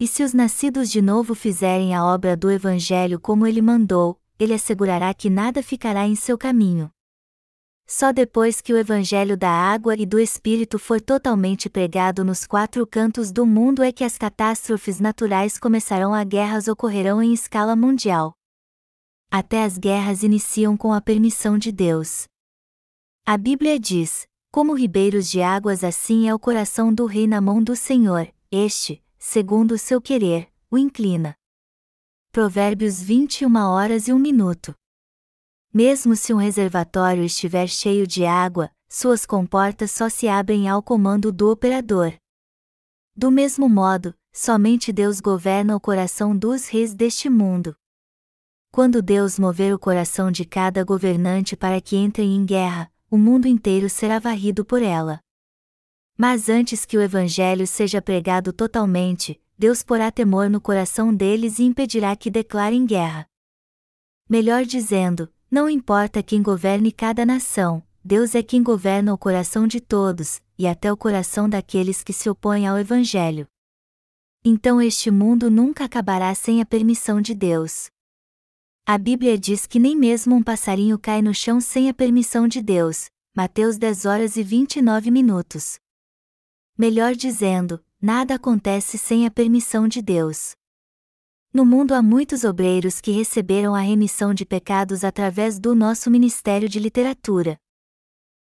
E 0.00 0.08
se 0.08 0.24
os 0.24 0.35
nascidos 0.35 0.90
de 0.90 1.00
novo 1.00 1.37
fizerem 1.37 1.94
a 1.94 2.04
obra 2.04 2.37
do 2.37 2.50
Evangelho 2.50 3.20
como 3.20 3.46
ele 3.46 3.62
mandou, 3.62 4.20
ele 4.40 4.54
assegurará 4.54 5.14
que 5.14 5.30
nada 5.30 5.62
ficará 5.62 6.04
em 6.04 6.16
seu 6.16 6.37
caminho. 6.37 6.90
Só 7.87 8.11
depois 8.11 8.61
que 8.61 8.72
o 8.72 8.78
Evangelho 8.78 9.37
da 9.37 9.50
água 9.50 9.94
e 9.94 10.04
do 10.04 10.18
Espírito 10.18 10.80
for 10.80 11.00
totalmente 11.00 11.70
pregado 11.70 12.24
nos 12.24 12.44
quatro 12.44 12.85
cantos 12.85 13.30
do 13.30 13.46
mundo 13.46 13.85
é 13.85 13.92
que 13.92 14.02
as 14.02 14.18
catástrofes 14.18 14.98
naturais 14.98 15.58
começarão 15.58 16.12
a 16.12 16.24
guerras 16.24 16.66
ocorrerão 16.66 17.22
em 17.22 17.32
escala 17.32 17.76
mundial 17.76 18.35
até 19.33 19.64
as 19.64 19.79
guerras 19.79 20.23
iniciam 20.23 20.77
com 20.77 20.92
a 20.92 21.01
permissão 21.01 21.57
de 21.57 21.73
Deus. 21.73 22.27
A 23.25 23.38
Bíblia 23.38 23.81
diz: 23.81 24.27
Como 24.53 24.75
ribeiros 24.75 25.31
de 25.31 25.40
águas, 25.40 25.83
assim 25.83 26.29
é 26.29 26.35
o 26.35 26.38
coração 26.38 26.92
do 26.92 27.07
rei 27.07 27.27
na 27.27 27.40
mão 27.40 27.62
do 27.64 27.75
Senhor, 27.75 28.31
este, 28.51 29.03
segundo 29.18 29.73
o 29.73 29.79
seu 29.79 30.03
querer, 30.03 30.53
o 30.71 30.77
inclina. 30.77 31.35
Provérbios 32.31 33.01
21 33.01 33.57
horas 33.57 34.07
e 34.07 34.12
1 34.12 34.18
minuto. 34.18 34.75
Mesmo 35.73 36.14
se 36.14 36.35
um 36.35 36.37
reservatório 36.37 37.25
estiver 37.25 37.66
cheio 37.68 38.07
de 38.07 38.27
água, 38.27 38.71
suas 38.87 39.25
comportas 39.25 39.92
só 39.92 40.11
se 40.11 40.29
abrem 40.29 40.68
ao 40.68 40.83
comando 40.83 41.33
do 41.33 41.51
operador. 41.51 42.12
Do 43.16 43.31
mesmo 43.31 43.66
modo, 43.66 44.14
somente 44.31 44.92
Deus 44.92 45.21
governa 45.21 45.75
o 45.75 45.81
coração 45.81 46.37
dos 46.37 46.68
reis 46.68 46.92
deste 46.92 47.31
mundo. 47.31 47.75
Quando 48.74 49.02
Deus 49.02 49.38
mover 49.38 49.74
o 49.74 49.78
coração 49.78 50.32
de 50.32 50.46
cada 50.46 50.82
governante 50.82 51.54
para 51.54 51.78
que 51.78 51.94
entrem 51.94 52.35
em 52.35 52.42
guerra, 52.42 52.90
o 53.11 53.18
mundo 53.18 53.46
inteiro 53.46 53.90
será 53.90 54.18
varrido 54.18 54.64
por 54.64 54.80
ela. 54.80 55.20
Mas 56.16 56.48
antes 56.48 56.87
que 56.87 56.96
o 56.96 57.02
Evangelho 57.02 57.66
seja 57.66 58.00
pregado 58.00 58.50
totalmente, 58.50 59.38
Deus 59.58 59.82
porá 59.82 60.11
temor 60.11 60.48
no 60.48 60.58
coração 60.58 61.14
deles 61.14 61.58
e 61.58 61.64
impedirá 61.64 62.16
que 62.16 62.30
declarem 62.30 62.87
guerra. 62.87 63.26
Melhor 64.26 64.64
dizendo, 64.64 65.30
não 65.50 65.68
importa 65.68 66.22
quem 66.22 66.42
governe 66.42 66.90
cada 66.90 67.26
nação, 67.26 67.82
Deus 68.02 68.35
é 68.35 68.42
quem 68.42 68.62
governa 68.62 69.12
o 69.12 69.18
coração 69.18 69.66
de 69.66 69.82
todos, 69.82 70.40
e 70.58 70.66
até 70.66 70.90
o 70.90 70.96
coração 70.96 71.46
daqueles 71.46 72.02
que 72.02 72.14
se 72.14 72.30
opõem 72.30 72.66
ao 72.66 72.78
Evangelho. 72.78 73.46
Então 74.42 74.80
este 74.80 75.11
mundo 75.11 75.50
nunca 75.50 75.85
acabará 75.85 76.35
sem 76.35 76.62
a 76.62 76.64
permissão 76.64 77.20
de 77.20 77.35
Deus. 77.35 77.91
A 78.85 78.99
Bíblia 78.99 79.38
diz 79.38 79.64
que 79.64 79.79
nem 79.79 79.97
mesmo 79.97 80.35
um 80.35 80.42
passarinho 80.42 80.99
cai 80.99 81.23
no 81.23 81.33
chão 81.33 81.61
sem 81.61 81.88
a 81.88 81.95
permissão 81.95 82.49
de 82.49 82.61
Deus. 82.61 83.07
Mateus 83.33 83.79
10 83.79 84.05
horas 84.07 84.37
e 84.37 84.42
29 84.42 85.09
minutos. 85.09 85.79
Melhor 86.77 87.14
dizendo, 87.14 87.83
nada 88.01 88.35
acontece 88.35 88.99
sem 88.99 89.25
a 89.25 89.31
permissão 89.31 89.87
de 89.87 90.03
Deus. 90.03 90.57
No 91.55 91.64
mundo 91.64 91.95
há 91.95 92.03
muitos 92.03 92.42
obreiros 92.42 93.01
que 93.01 93.12
receberam 93.12 93.73
a 93.73 93.81
remissão 93.81 94.35
de 94.35 94.45
pecados 94.45 95.05
através 95.05 95.61
do 95.61 95.77
nosso 95.77 96.11
Ministério 96.11 96.68
de 96.68 96.81
Literatura. 96.81 97.57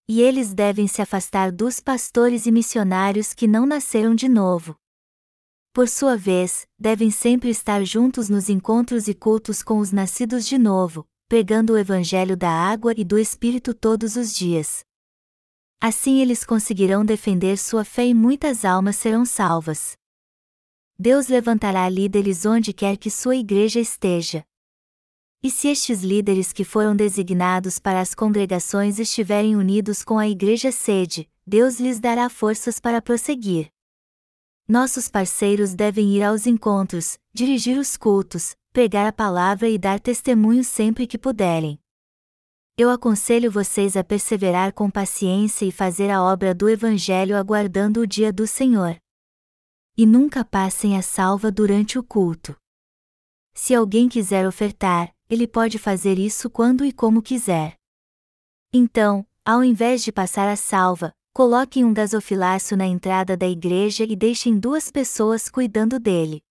E 0.05 0.21
eles 0.21 0.53
devem 0.53 0.85
se 0.85 1.01
afastar 1.01 1.49
dos 1.49 1.79
pastores 1.79 2.45
e 2.45 2.51
missionários 2.51 3.33
que 3.33 3.47
não 3.47 3.65
nasceram 3.65 4.13
de 4.13 4.27
novo. 4.27 4.75
Por 5.75 5.89
sua 5.89 6.15
vez, 6.15 6.65
devem 6.79 7.11
sempre 7.11 7.49
estar 7.49 7.83
juntos 7.83 8.29
nos 8.29 8.47
encontros 8.47 9.09
e 9.09 9.13
cultos 9.13 9.61
com 9.61 9.79
os 9.79 9.91
nascidos 9.91 10.45
de 10.45 10.57
novo, 10.57 11.05
pregando 11.27 11.73
o 11.73 11.77
Evangelho 11.77 12.37
da 12.37 12.49
água 12.49 12.93
e 12.95 13.03
do 13.03 13.19
Espírito 13.19 13.73
todos 13.73 14.15
os 14.15 14.33
dias. 14.33 14.85
Assim 15.81 16.21
eles 16.21 16.45
conseguirão 16.45 17.03
defender 17.03 17.57
sua 17.57 17.83
fé 17.83 18.05
e 18.05 18.13
muitas 18.13 18.63
almas 18.63 18.95
serão 18.95 19.25
salvas. 19.25 19.97
Deus 20.97 21.27
levantará 21.27 21.89
líderes 21.89 22.45
onde 22.45 22.71
quer 22.71 22.95
que 22.95 23.11
sua 23.11 23.35
igreja 23.35 23.81
esteja. 23.81 24.45
E 25.43 25.51
se 25.51 25.67
estes 25.67 26.01
líderes 26.01 26.53
que 26.53 26.63
foram 26.63 26.95
designados 26.95 27.79
para 27.79 27.99
as 27.99 28.15
congregações 28.15 28.97
estiverem 28.97 29.57
unidos 29.57 30.05
com 30.05 30.17
a 30.17 30.29
igreja 30.29 30.71
sede, 30.71 31.29
Deus 31.45 31.81
lhes 31.81 31.99
dará 31.99 32.29
forças 32.29 32.79
para 32.79 33.01
prosseguir. 33.01 33.74
Nossos 34.67 35.07
parceiros 35.07 35.73
devem 35.73 36.15
ir 36.15 36.23
aos 36.23 36.47
encontros, 36.47 37.19
dirigir 37.33 37.77
os 37.77 37.95
cultos, 37.95 38.55
pregar 38.73 39.07
a 39.07 39.13
palavra 39.13 39.69
e 39.69 39.77
dar 39.77 39.99
testemunho 39.99 40.63
sempre 40.63 41.05
que 41.05 41.17
puderem. 41.17 41.79
Eu 42.77 42.89
aconselho 42.89 43.51
vocês 43.51 43.95
a 43.95 44.03
perseverar 44.03 44.73
com 44.73 44.89
paciência 44.89 45.65
e 45.65 45.71
fazer 45.71 46.09
a 46.09 46.21
obra 46.21 46.53
do 46.53 46.67
Evangelho 46.67 47.37
aguardando 47.37 48.01
o 48.01 48.07
dia 48.07 48.33
do 48.33 48.47
Senhor 48.47 48.97
e 49.97 50.05
nunca 50.05 50.43
passem 50.43 50.97
a 50.97 51.01
salva 51.01 51.51
durante 51.51 51.97
o 51.97 52.03
culto. 52.03 52.55
Se 53.53 53.73
alguém 53.73 54.09
quiser 54.09 54.45
ofertar, 54.45 55.15
ele 55.29 55.47
pode 55.47 55.79
fazer 55.79 56.19
isso 56.19 56.49
quando 56.49 56.83
e 56.83 56.91
como 56.91 57.21
quiser. 57.21 57.77
Então, 58.73 59.25
ao 59.45 59.63
invés 59.63 60.03
de 60.03 60.11
passar 60.11 60.49
a 60.49 60.57
salva, 60.57 61.13
coloquem 61.35 61.83
um 61.83 61.93
gasofilaço 61.93 62.77
na 62.77 62.87
entrada 62.87 63.35
da 63.35 63.45
igreja 63.45 64.05
e 64.05 64.15
deixem 64.15 64.57
duas 64.57 64.89
pessoas 64.89 65.49
cuidando 65.49 65.99
dele. 65.99 66.41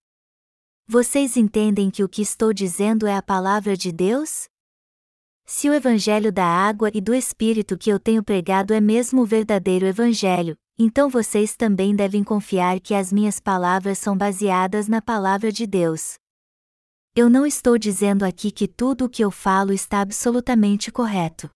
Vocês 0.86 1.38
entendem 1.38 1.90
que 1.90 2.04
o 2.04 2.08
que 2.08 2.20
estou 2.20 2.52
dizendo 2.52 3.06
é 3.06 3.16
a 3.16 3.22
palavra 3.22 3.78
de 3.78 3.90
Deus? 3.90 4.46
Se 5.46 5.70
o 5.70 5.72
Evangelho 5.72 6.30
da 6.30 6.44
água 6.44 6.90
e 6.92 7.00
do 7.00 7.14
Espírito 7.14 7.78
que 7.78 7.88
eu 7.88 7.98
tenho 7.98 8.22
pregado 8.22 8.74
é 8.74 8.80
mesmo 8.80 9.22
o 9.22 9.26
verdadeiro 9.26 9.86
Evangelho, 9.86 10.54
então 10.78 11.08
vocês 11.08 11.56
também 11.56 11.96
devem 11.96 12.22
confiar 12.22 12.78
que 12.78 12.92
as 12.92 13.10
minhas 13.10 13.40
palavras 13.40 13.98
são 13.98 14.14
baseadas 14.14 14.86
na 14.86 15.00
palavra 15.00 15.50
de 15.50 15.66
Deus. 15.66 16.18
Eu 17.16 17.30
não 17.30 17.46
estou 17.46 17.78
dizendo 17.78 18.22
aqui 18.22 18.50
que 18.50 18.68
tudo 18.68 19.06
o 19.06 19.08
que 19.08 19.24
eu 19.24 19.30
falo 19.30 19.72
está 19.72 20.02
absolutamente 20.02 20.92
correto. 20.92 21.48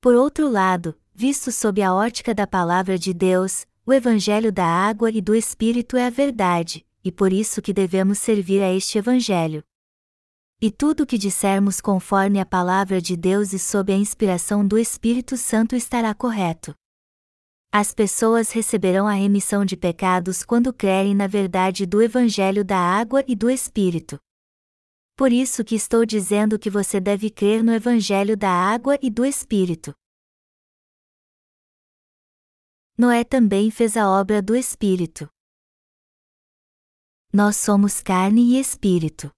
Por 0.00 0.14
outro 0.14 0.48
lado, 0.48 0.96
visto 1.14 1.52
sob 1.52 1.82
a 1.82 1.94
ótica 1.94 2.34
da 2.34 2.46
palavra 2.46 2.98
de 2.98 3.12
Deus, 3.12 3.66
o 3.84 3.92
Evangelho 3.92 4.52
da 4.52 4.64
água 4.64 5.10
e 5.10 5.20
do 5.20 5.34
Espírito 5.34 5.96
é 5.96 6.06
a 6.06 6.10
verdade, 6.10 6.86
e 7.04 7.12
por 7.12 7.32
isso 7.32 7.60
que 7.60 7.72
devemos 7.72 8.18
servir 8.18 8.62
a 8.62 8.72
este 8.72 8.98
Evangelho. 8.98 9.62
E 10.60 10.70
tudo 10.70 11.02
o 11.02 11.06
que 11.06 11.18
dissermos 11.18 11.80
conforme 11.80 12.38
a 12.38 12.46
palavra 12.46 13.00
de 13.00 13.16
Deus 13.16 13.52
e 13.52 13.58
sob 13.58 13.92
a 13.92 13.96
inspiração 13.96 14.66
do 14.66 14.78
Espírito 14.78 15.36
Santo 15.36 15.74
estará 15.74 16.14
correto. 16.14 16.74
As 17.72 17.92
pessoas 17.92 18.52
receberão 18.52 19.08
a 19.08 19.14
remissão 19.14 19.64
de 19.64 19.76
pecados 19.76 20.44
quando 20.44 20.72
crerem 20.72 21.14
na 21.14 21.26
verdade 21.26 21.86
do 21.86 22.00
Evangelho 22.02 22.64
da 22.64 22.78
água 22.78 23.24
e 23.26 23.34
do 23.34 23.50
Espírito. 23.50 24.20
Por 25.16 25.32
isso 25.32 25.64
que 25.64 25.74
estou 25.74 26.06
dizendo 26.06 26.58
que 26.58 26.70
você 26.70 27.00
deve 27.00 27.30
crer 27.30 27.64
no 27.64 27.72
Evangelho 27.72 28.36
da 28.36 28.50
água 28.50 28.98
e 29.02 29.10
do 29.10 29.24
Espírito. 29.24 29.92
Noé 32.96 33.24
também 33.24 33.70
fez 33.70 33.96
a 33.96 34.08
obra 34.08 34.42
do 34.42 34.54
Espírito. 34.54 35.28
Nós 37.32 37.56
somos 37.56 38.02
carne 38.02 38.42
e 38.42 38.60
espírito. 38.60 39.30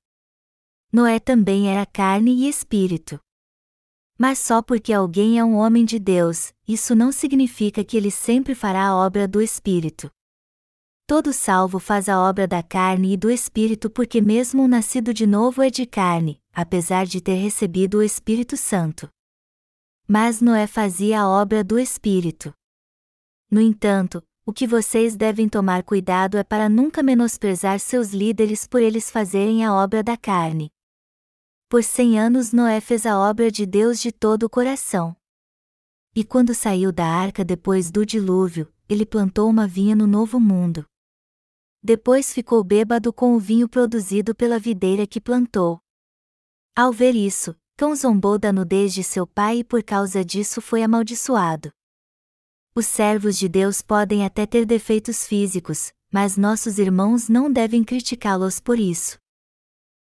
Noé 0.92 1.20
também 1.20 1.68
era 1.68 1.86
carne 1.86 2.32
e 2.32 2.48
espírito. 2.48 3.20
Mas 4.18 4.40
só 4.40 4.60
porque 4.60 4.92
alguém 4.92 5.38
é 5.38 5.44
um 5.44 5.54
homem 5.54 5.84
de 5.84 6.00
Deus, 6.00 6.52
isso 6.66 6.94
não 6.94 7.12
significa 7.12 7.84
que 7.84 7.96
ele 7.96 8.10
sempre 8.10 8.54
fará 8.54 8.88
a 8.88 8.96
obra 8.96 9.28
do 9.28 9.40
Espírito. 9.40 10.10
Todo 11.06 11.32
salvo 11.32 11.78
faz 11.78 12.08
a 12.08 12.20
obra 12.20 12.48
da 12.48 12.62
carne 12.62 13.12
e 13.12 13.16
do 13.16 13.30
Espírito 13.30 13.90
porque 13.90 14.20
mesmo 14.20 14.64
o 14.64 14.68
nascido 14.68 15.12
de 15.12 15.26
novo 15.26 15.62
é 15.62 15.70
de 15.70 15.84
carne, 15.84 16.40
apesar 16.52 17.06
de 17.06 17.20
ter 17.20 17.34
recebido 17.34 17.98
o 17.98 18.02
Espírito 18.02 18.56
Santo. 18.56 19.08
Mas 20.06 20.40
Noé 20.40 20.66
fazia 20.66 21.20
a 21.20 21.28
obra 21.28 21.62
do 21.62 21.78
Espírito. 21.78 22.52
No 23.54 23.60
entanto, 23.60 24.20
o 24.44 24.52
que 24.52 24.66
vocês 24.66 25.14
devem 25.14 25.48
tomar 25.48 25.84
cuidado 25.84 26.36
é 26.36 26.42
para 26.42 26.68
nunca 26.68 27.04
menosprezar 27.04 27.78
seus 27.78 28.08
líderes 28.12 28.66
por 28.66 28.82
eles 28.82 29.08
fazerem 29.08 29.64
a 29.64 29.72
obra 29.72 30.02
da 30.02 30.16
carne. 30.16 30.72
Por 31.68 31.84
cem 31.84 32.18
anos 32.18 32.50
Noé 32.52 32.80
fez 32.80 33.06
a 33.06 33.16
obra 33.16 33.52
de 33.52 33.64
Deus 33.64 34.00
de 34.00 34.10
todo 34.10 34.42
o 34.42 34.50
coração. 34.50 35.16
E 36.16 36.24
quando 36.24 36.52
saiu 36.52 36.90
da 36.90 37.06
arca 37.06 37.44
depois 37.44 37.92
do 37.92 38.04
dilúvio, 38.04 38.74
ele 38.88 39.06
plantou 39.06 39.48
uma 39.48 39.68
vinha 39.68 39.94
no 39.94 40.08
novo 40.08 40.40
mundo. 40.40 40.84
Depois 41.80 42.32
ficou 42.32 42.64
bêbado 42.64 43.12
com 43.12 43.36
o 43.36 43.38
vinho 43.38 43.68
produzido 43.68 44.34
pela 44.34 44.58
videira 44.58 45.06
que 45.06 45.20
plantou. 45.20 45.78
Ao 46.74 46.92
ver 46.92 47.14
isso, 47.14 47.54
Cão 47.76 47.94
zombou 47.94 48.36
da 48.36 48.52
nudez 48.52 48.92
de 48.92 49.04
seu 49.04 49.28
pai 49.28 49.58
e 49.58 49.64
por 49.64 49.84
causa 49.84 50.24
disso 50.24 50.60
foi 50.60 50.82
amaldiçoado. 50.82 51.72
Os 52.76 52.86
servos 52.86 53.38
de 53.38 53.48
Deus 53.48 53.80
podem 53.80 54.24
até 54.24 54.46
ter 54.46 54.66
defeitos 54.66 55.24
físicos, 55.24 55.92
mas 56.10 56.36
nossos 56.36 56.76
irmãos 56.76 57.28
não 57.28 57.48
devem 57.48 57.84
criticá-los 57.84 58.58
por 58.58 58.80
isso. 58.80 59.16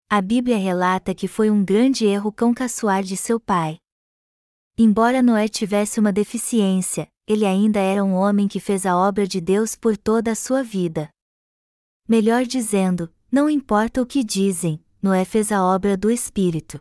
A 0.08 0.22
Bíblia 0.22 0.56
relata 0.56 1.16
que 1.16 1.28
foi 1.28 1.50
um 1.50 1.66
grande 1.66 2.06
erro 2.06 2.32
cão 2.32 2.54
caçoar 2.54 3.02
de 3.02 3.18
seu 3.18 3.40
pai. 3.40 3.78
Embora 4.78 5.24
Noé 5.24 5.48
tivesse 5.48 6.00
uma 6.00 6.14
deficiência, 6.14 7.08
ele 7.28 7.44
ainda 7.44 7.80
era 7.80 8.04
um 8.04 8.14
homem 8.14 8.48
que 8.48 8.60
fez 8.60 8.86
a 8.86 8.96
obra 8.96 9.28
de 9.28 9.42
Deus 9.42 9.76
por 9.76 9.98
toda 9.98 10.32
a 10.32 10.36
sua 10.36 10.62
vida. 10.64 11.10
Melhor 12.08 12.46
dizendo, 12.46 13.12
não 13.32 13.50
importa 13.50 14.00
o 14.00 14.06
que 14.06 14.24
dizem, 14.24 14.84
Noé 15.02 15.26
fez 15.26 15.52
a 15.52 15.64
obra 15.64 15.98
do 15.98 16.12
Espírito. 16.12 16.80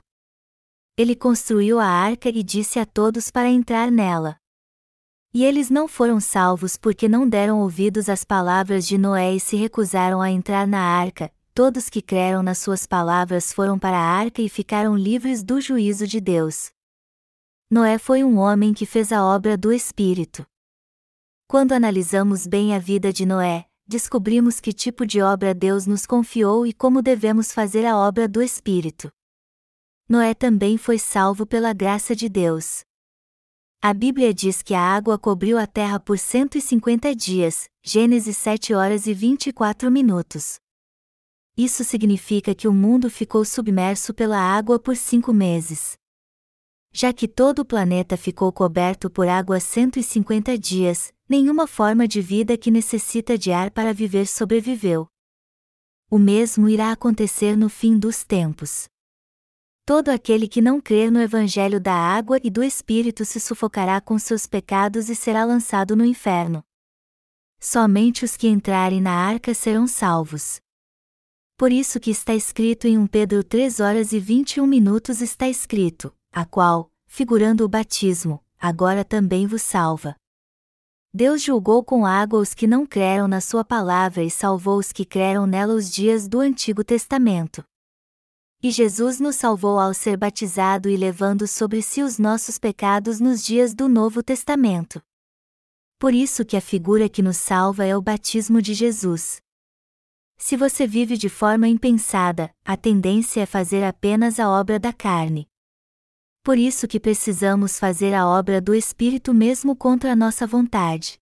Ele 0.98 1.16
construiu 1.16 1.78
a 1.78 1.86
arca 1.86 2.28
e 2.28 2.42
disse 2.42 2.78
a 2.78 2.84
todos 2.84 3.30
para 3.30 3.48
entrar 3.48 3.90
nela. 3.90 4.37
E 5.38 5.44
eles 5.44 5.70
não 5.70 5.86
foram 5.86 6.18
salvos 6.18 6.76
porque 6.76 7.08
não 7.08 7.28
deram 7.28 7.60
ouvidos 7.60 8.08
às 8.08 8.24
palavras 8.24 8.84
de 8.88 8.98
Noé 8.98 9.36
e 9.36 9.38
se 9.38 9.54
recusaram 9.54 10.20
a 10.20 10.28
entrar 10.28 10.66
na 10.66 10.80
arca, 10.80 11.32
todos 11.54 11.88
que 11.88 12.02
creram 12.02 12.42
nas 12.42 12.58
suas 12.58 12.86
palavras 12.86 13.52
foram 13.52 13.78
para 13.78 13.96
a 13.96 14.02
arca 14.02 14.42
e 14.42 14.48
ficaram 14.48 14.96
livres 14.96 15.44
do 15.44 15.60
juízo 15.60 16.08
de 16.08 16.20
Deus. 16.20 16.72
Noé 17.70 17.98
foi 17.98 18.24
um 18.24 18.36
homem 18.36 18.74
que 18.74 18.84
fez 18.84 19.12
a 19.12 19.24
obra 19.24 19.56
do 19.56 19.72
Espírito. 19.72 20.44
Quando 21.46 21.70
analisamos 21.70 22.44
bem 22.44 22.74
a 22.74 22.80
vida 22.80 23.12
de 23.12 23.24
Noé, 23.24 23.66
descobrimos 23.86 24.58
que 24.58 24.72
tipo 24.72 25.06
de 25.06 25.22
obra 25.22 25.54
Deus 25.54 25.86
nos 25.86 26.04
confiou 26.04 26.66
e 26.66 26.72
como 26.72 27.00
devemos 27.00 27.52
fazer 27.52 27.86
a 27.86 27.96
obra 27.96 28.26
do 28.26 28.42
Espírito. 28.42 29.08
Noé 30.08 30.34
também 30.34 30.76
foi 30.76 30.98
salvo 30.98 31.46
pela 31.46 31.72
graça 31.72 32.16
de 32.16 32.28
Deus. 32.28 32.87
A 33.80 33.94
Bíblia 33.94 34.34
diz 34.34 34.60
que 34.60 34.74
a 34.74 34.80
água 34.80 35.16
cobriu 35.16 35.56
a 35.56 35.64
terra 35.64 36.00
por 36.00 36.18
150 36.18 37.14
dias, 37.14 37.70
Gênesis 37.80 38.36
7 38.36 38.74
horas 38.74 39.06
e 39.06 39.14
24 39.14 39.88
minutos. 39.88 40.58
Isso 41.56 41.84
significa 41.84 42.56
que 42.56 42.66
o 42.66 42.72
mundo 42.72 43.08
ficou 43.08 43.44
submerso 43.44 44.12
pela 44.12 44.36
água 44.36 44.80
por 44.80 44.96
cinco 44.96 45.32
meses. 45.32 45.96
Já 46.92 47.12
que 47.12 47.28
todo 47.28 47.60
o 47.60 47.64
planeta 47.64 48.16
ficou 48.16 48.52
coberto 48.52 49.08
por 49.08 49.28
água 49.28 49.60
150 49.60 50.58
dias, 50.58 51.12
nenhuma 51.28 51.68
forma 51.68 52.08
de 52.08 52.20
vida 52.20 52.58
que 52.58 52.72
necessita 52.72 53.38
de 53.38 53.52
ar 53.52 53.70
para 53.70 53.94
viver 53.94 54.26
sobreviveu. 54.26 55.06
O 56.10 56.18
mesmo 56.18 56.68
irá 56.68 56.90
acontecer 56.90 57.56
no 57.56 57.68
fim 57.68 57.96
dos 57.96 58.24
tempos. 58.24 58.88
Todo 59.88 60.10
aquele 60.10 60.46
que 60.46 60.60
não 60.60 60.82
crer 60.82 61.10
no 61.10 61.18
Evangelho 61.18 61.80
da 61.80 61.94
água 61.94 62.38
e 62.44 62.50
do 62.50 62.62
Espírito 62.62 63.24
se 63.24 63.40
sufocará 63.40 64.02
com 64.02 64.18
seus 64.18 64.44
pecados 64.44 65.08
e 65.08 65.14
será 65.14 65.46
lançado 65.46 65.96
no 65.96 66.04
inferno. 66.04 66.62
Somente 67.58 68.22
os 68.22 68.36
que 68.36 68.48
entrarem 68.48 69.00
na 69.00 69.12
arca 69.12 69.54
serão 69.54 69.86
salvos. 69.86 70.60
Por 71.56 71.72
isso 71.72 71.98
que 71.98 72.10
está 72.10 72.34
escrito 72.34 72.86
em 72.86 72.98
1 72.98 73.06
Pedro 73.06 73.42
3 73.42 73.80
horas 73.80 74.12
e 74.12 74.20
21 74.20 74.66
minutos 74.66 75.22
está 75.22 75.48
escrito: 75.48 76.14
a 76.30 76.44
qual, 76.44 76.90
figurando 77.06 77.64
o 77.64 77.68
batismo, 77.68 78.44
agora 78.60 79.06
também 79.06 79.46
vos 79.46 79.62
salva. 79.62 80.14
Deus 81.14 81.42
julgou 81.42 81.82
com 81.82 82.04
água 82.04 82.40
os 82.40 82.52
que 82.52 82.66
não 82.66 82.84
creram 82.84 83.26
na 83.26 83.40
sua 83.40 83.64
palavra 83.64 84.22
e 84.22 84.30
salvou 84.30 84.78
os 84.78 84.92
que 84.92 85.06
creram 85.06 85.46
nela 85.46 85.72
os 85.72 85.90
dias 85.90 86.28
do 86.28 86.40
Antigo 86.40 86.84
Testamento. 86.84 87.64
E 88.62 88.70
Jesus 88.70 89.20
nos 89.20 89.36
salvou 89.36 89.78
ao 89.78 89.94
ser 89.94 90.16
batizado 90.16 90.88
e 90.88 90.96
levando 90.96 91.46
sobre 91.46 91.80
si 91.82 92.02
os 92.02 92.18
nossos 92.18 92.58
pecados 92.58 93.20
nos 93.20 93.44
dias 93.44 93.74
do 93.74 93.88
Novo 93.88 94.22
Testamento. 94.22 95.00
Por 95.98 96.14
isso 96.14 96.44
que 96.44 96.56
a 96.56 96.60
figura 96.60 97.08
que 97.08 97.22
nos 97.22 97.36
salva 97.36 97.84
é 97.84 97.96
o 97.96 98.02
batismo 98.02 98.60
de 98.60 98.74
Jesus. 98.74 99.40
Se 100.36 100.56
você 100.56 100.86
vive 100.86 101.16
de 101.16 101.28
forma 101.28 101.68
impensada, 101.68 102.50
a 102.64 102.76
tendência 102.76 103.40
é 103.40 103.46
fazer 103.46 103.84
apenas 103.84 104.38
a 104.38 104.48
obra 104.48 104.78
da 104.78 104.92
carne 104.92 105.48
por 106.48 106.56
isso 106.56 106.88
que 106.88 106.98
precisamos 106.98 107.78
fazer 107.78 108.14
a 108.14 108.26
obra 108.26 108.58
do 108.58 108.74
Espírito 108.74 109.34
mesmo 109.34 109.76
contra 109.76 110.12
a 110.12 110.16
nossa 110.16 110.46
vontade. 110.46 111.18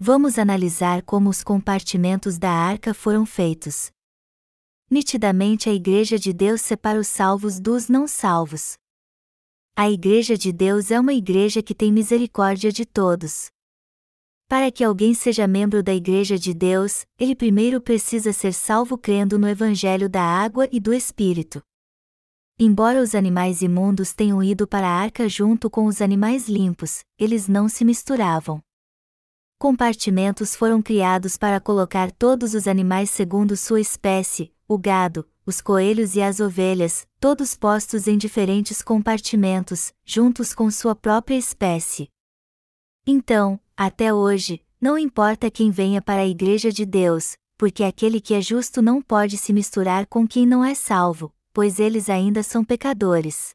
Vamos 0.00 0.36
analisar 0.36 1.00
como 1.02 1.30
os 1.30 1.44
compartimentos 1.44 2.36
da 2.36 2.50
arca 2.50 2.92
foram 2.92 3.24
feitos. 3.24 3.92
Nitidamente 4.88 5.68
a 5.68 5.74
Igreja 5.74 6.16
de 6.16 6.32
Deus 6.32 6.60
separa 6.60 7.00
os 7.00 7.08
salvos 7.08 7.58
dos 7.58 7.88
não 7.88 8.06
salvos. 8.06 8.76
A 9.74 9.90
Igreja 9.90 10.38
de 10.38 10.52
Deus 10.52 10.92
é 10.92 11.00
uma 11.00 11.12
igreja 11.12 11.60
que 11.60 11.74
tem 11.74 11.92
misericórdia 11.92 12.70
de 12.70 12.86
todos. 12.86 13.50
Para 14.48 14.70
que 14.70 14.84
alguém 14.84 15.12
seja 15.12 15.44
membro 15.48 15.82
da 15.82 15.92
Igreja 15.92 16.38
de 16.38 16.54
Deus, 16.54 17.04
ele 17.18 17.34
primeiro 17.34 17.80
precisa 17.80 18.32
ser 18.32 18.54
salvo 18.54 18.96
crendo 18.96 19.36
no 19.40 19.48
Evangelho 19.48 20.08
da 20.08 20.22
água 20.22 20.68
e 20.70 20.78
do 20.78 20.94
Espírito. 20.94 21.60
Embora 22.56 23.02
os 23.02 23.12
animais 23.12 23.62
imundos 23.62 24.12
tenham 24.12 24.40
ido 24.40 24.68
para 24.68 24.86
a 24.86 24.94
arca 24.94 25.28
junto 25.28 25.68
com 25.68 25.86
os 25.86 26.00
animais 26.00 26.48
limpos, 26.48 27.00
eles 27.18 27.48
não 27.48 27.68
se 27.68 27.84
misturavam. 27.84 28.62
Compartimentos 29.58 30.54
foram 30.54 30.80
criados 30.80 31.36
para 31.36 31.60
colocar 31.60 32.12
todos 32.12 32.54
os 32.54 32.68
animais 32.68 33.10
segundo 33.10 33.56
sua 33.56 33.80
espécie, 33.80 34.54
o 34.68 34.76
gado, 34.76 35.28
os 35.44 35.60
coelhos 35.60 36.16
e 36.16 36.22
as 36.22 36.40
ovelhas, 36.40 37.06
todos 37.20 37.54
postos 37.54 38.08
em 38.08 38.18
diferentes 38.18 38.82
compartimentos, 38.82 39.92
juntos 40.04 40.52
com 40.52 40.70
sua 40.70 40.94
própria 40.94 41.36
espécie. 41.36 42.08
Então, 43.06 43.60
até 43.76 44.12
hoje, 44.12 44.60
não 44.80 44.98
importa 44.98 45.50
quem 45.50 45.70
venha 45.70 46.02
para 46.02 46.22
a 46.22 46.26
Igreja 46.26 46.72
de 46.72 46.84
Deus, 46.84 47.36
porque 47.56 47.84
aquele 47.84 48.20
que 48.20 48.34
é 48.34 48.40
justo 48.40 48.82
não 48.82 49.00
pode 49.00 49.38
se 49.38 49.52
misturar 49.52 50.06
com 50.06 50.26
quem 50.26 50.44
não 50.44 50.64
é 50.64 50.74
salvo, 50.74 51.32
pois 51.52 51.78
eles 51.78 52.10
ainda 52.10 52.42
são 52.42 52.64
pecadores. 52.64 53.54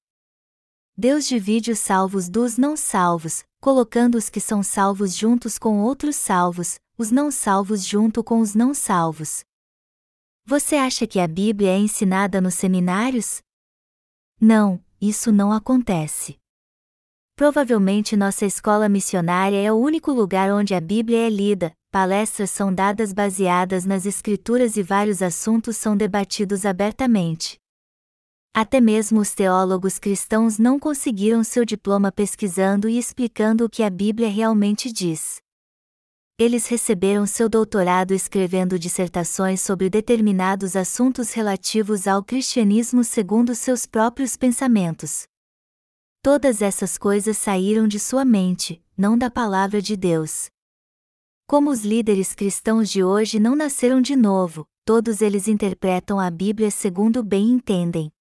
Deus 0.97 1.27
divide 1.27 1.71
os 1.71 1.79
salvos 1.79 2.29
dos 2.29 2.57
não 2.57 2.77
salvos, 2.77 3.43
colocando 3.59 4.15
os 4.15 4.29
que 4.29 4.39
são 4.39 4.63
salvos 4.63 5.15
juntos 5.15 5.57
com 5.57 5.81
outros 5.81 6.15
salvos, 6.15 6.79
os 6.97 7.11
não 7.11 7.29
salvos 7.29 7.85
junto 7.85 8.23
com 8.23 8.39
os 8.39 8.55
não 8.55 8.73
salvos. 8.73 9.43
Você 10.45 10.75
acha 10.75 11.05
que 11.05 11.19
a 11.19 11.27
Bíblia 11.27 11.71
é 11.71 11.77
ensinada 11.77 12.41
nos 12.41 12.55
seminários? 12.55 13.41
Não, 14.39 14.83
isso 14.99 15.31
não 15.31 15.51
acontece. 15.51 16.37
Provavelmente 17.35 18.17
nossa 18.17 18.45
escola 18.45 18.89
missionária 18.89 19.61
é 19.61 19.71
o 19.71 19.75
único 19.75 20.11
lugar 20.11 20.51
onde 20.51 20.73
a 20.73 20.81
Bíblia 20.81 21.25
é 21.25 21.29
lida, 21.29 21.73
palestras 21.91 22.51
são 22.51 22.73
dadas 22.73 23.13
baseadas 23.13 23.85
nas 23.85 24.05
Escrituras 24.05 24.77
e 24.77 24.83
vários 24.83 25.21
assuntos 25.21 25.77
são 25.77 25.97
debatidos 25.97 26.65
abertamente. 26.65 27.57
Até 28.53 28.79
mesmo 28.79 29.19
os 29.21 29.33
teólogos 29.33 29.97
cristãos 29.97 30.59
não 30.59 30.77
conseguiram 30.77 31.43
seu 31.43 31.65
diploma 31.65 32.11
pesquisando 32.11 32.87
e 32.87 32.97
explicando 32.97 33.65
o 33.65 33.69
que 33.69 33.81
a 33.81 33.89
Bíblia 33.89 34.29
realmente 34.29 34.91
diz. 34.91 35.40
Eles 36.37 36.67
receberam 36.67 37.27
seu 37.27 37.47
doutorado 37.47 38.13
escrevendo 38.13 38.79
dissertações 38.79 39.61
sobre 39.61 39.89
determinados 39.89 40.75
assuntos 40.75 41.33
relativos 41.33 42.07
ao 42.07 42.23
cristianismo 42.23 43.03
segundo 43.03 43.53
seus 43.53 43.85
próprios 43.85 44.35
pensamentos. 44.35 45.23
Todas 46.23 46.61
essas 46.61 46.97
coisas 46.97 47.37
saíram 47.37 47.87
de 47.87 47.99
sua 47.99 48.23
mente, 48.23 48.83
não 48.97 49.17
da 49.17 49.29
palavra 49.29 49.81
de 49.81 49.95
Deus. 49.95 50.49
Como 51.47 51.69
os 51.69 51.81
líderes 51.81 52.33
cristãos 52.33 52.89
de 52.89 53.03
hoje 53.03 53.39
não 53.39 53.55
nasceram 53.55 54.01
de 54.01 54.15
novo, 54.15 54.65
todos 54.85 55.21
eles 55.21 55.47
interpretam 55.47 56.19
a 56.19 56.29
Bíblia 56.29 56.71
segundo 56.71 57.23
bem 57.23 57.49
entendem. 57.49 58.11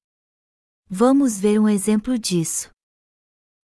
Vamos 0.88 1.38
ver 1.38 1.60
um 1.60 1.68
exemplo 1.68 2.18
disso. 2.18 2.70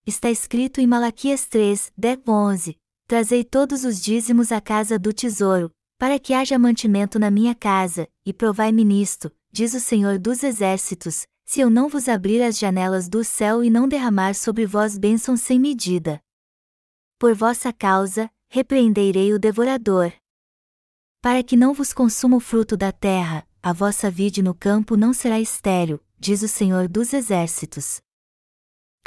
Está 0.06 0.30
escrito 0.30 0.80
em 0.80 0.86
Malaquias 0.86 1.46
3, 1.46 1.92
10, 1.96 2.20
11: 2.28 2.78
Trazei 3.08 3.44
todos 3.44 3.84
os 3.84 4.00
dízimos 4.00 4.50
à 4.50 4.60
casa 4.60 4.98
do 4.98 5.12
tesouro, 5.12 5.70
para 5.96 6.18
que 6.18 6.34
haja 6.34 6.58
mantimento 6.58 7.20
na 7.20 7.30
minha 7.30 7.54
casa, 7.54 8.08
e 8.24 8.32
provai-me 8.32 8.84
nisto, 8.84 9.30
diz 9.52 9.74
o 9.74 9.80
Senhor 9.80 10.18
dos 10.18 10.42
Exércitos, 10.42 11.24
se 11.44 11.60
eu 11.60 11.70
não 11.70 11.88
vos 11.88 12.08
abrir 12.08 12.42
as 12.42 12.58
janelas 12.58 13.08
do 13.08 13.22
céu 13.22 13.62
e 13.62 13.70
não 13.70 13.86
derramar 13.86 14.34
sobre 14.34 14.66
vós 14.66 14.98
bênçãos 14.98 15.40
sem 15.40 15.56
medida. 15.60 16.20
Por 17.16 17.32
vossa 17.32 17.72
causa, 17.72 18.28
repreenderei 18.48 19.32
o 19.32 19.38
devorador. 19.38 20.12
Para 21.22 21.44
que 21.44 21.56
não 21.56 21.72
vos 21.72 21.92
consuma 21.92 22.36
o 22.36 22.40
fruto 22.40 22.76
da 22.76 22.90
terra, 22.90 23.46
a 23.62 23.72
vossa 23.72 24.10
vide 24.10 24.42
no 24.42 24.52
campo 24.52 24.96
não 24.96 25.12
será 25.12 25.38
estéril, 25.38 26.00
diz 26.18 26.42
o 26.42 26.48
Senhor 26.48 26.88
dos 26.88 27.12
Exércitos. 27.12 28.00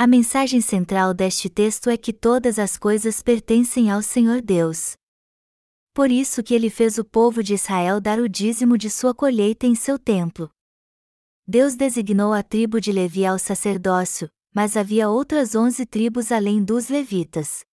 A 0.02 0.08
mensagem 0.08 0.62
central 0.62 1.14
deste 1.14 1.50
texto 1.50 1.90
é 1.90 1.98
que 1.98 2.14
todas 2.14 2.58
as 2.58 2.78
coisas 2.78 3.22
pertencem 3.22 3.92
ao 3.92 4.02
Senhor 4.02 4.42
Deus. 4.42 4.94
Por 5.94 6.10
isso 6.10 6.42
que 6.42 6.54
ele 6.54 6.70
fez 6.70 6.98
o 6.98 7.04
povo 7.04 7.44
de 7.44 7.56
Israel 7.56 8.00
dar 8.00 8.18
o 8.18 8.30
dízimo 8.30 8.78
de 8.78 8.90
sua 8.90 9.14
colheita 9.14 9.68
em 9.68 9.76
seu 9.76 10.00
templo. 10.00 10.50
Deus 11.46 11.76
designou 11.76 12.32
a 12.32 12.42
tribo 12.42 12.80
de 12.80 12.94
Levi 12.94 13.26
ao 13.26 13.38
sacerdócio, 13.38 14.30
mas 14.56 14.78
havia 14.78 15.10
outras 15.10 15.54
onze 15.54 15.86
tribos 15.86 16.32
além 16.32 16.64
dos 16.64 16.88
levitas. 16.88 17.66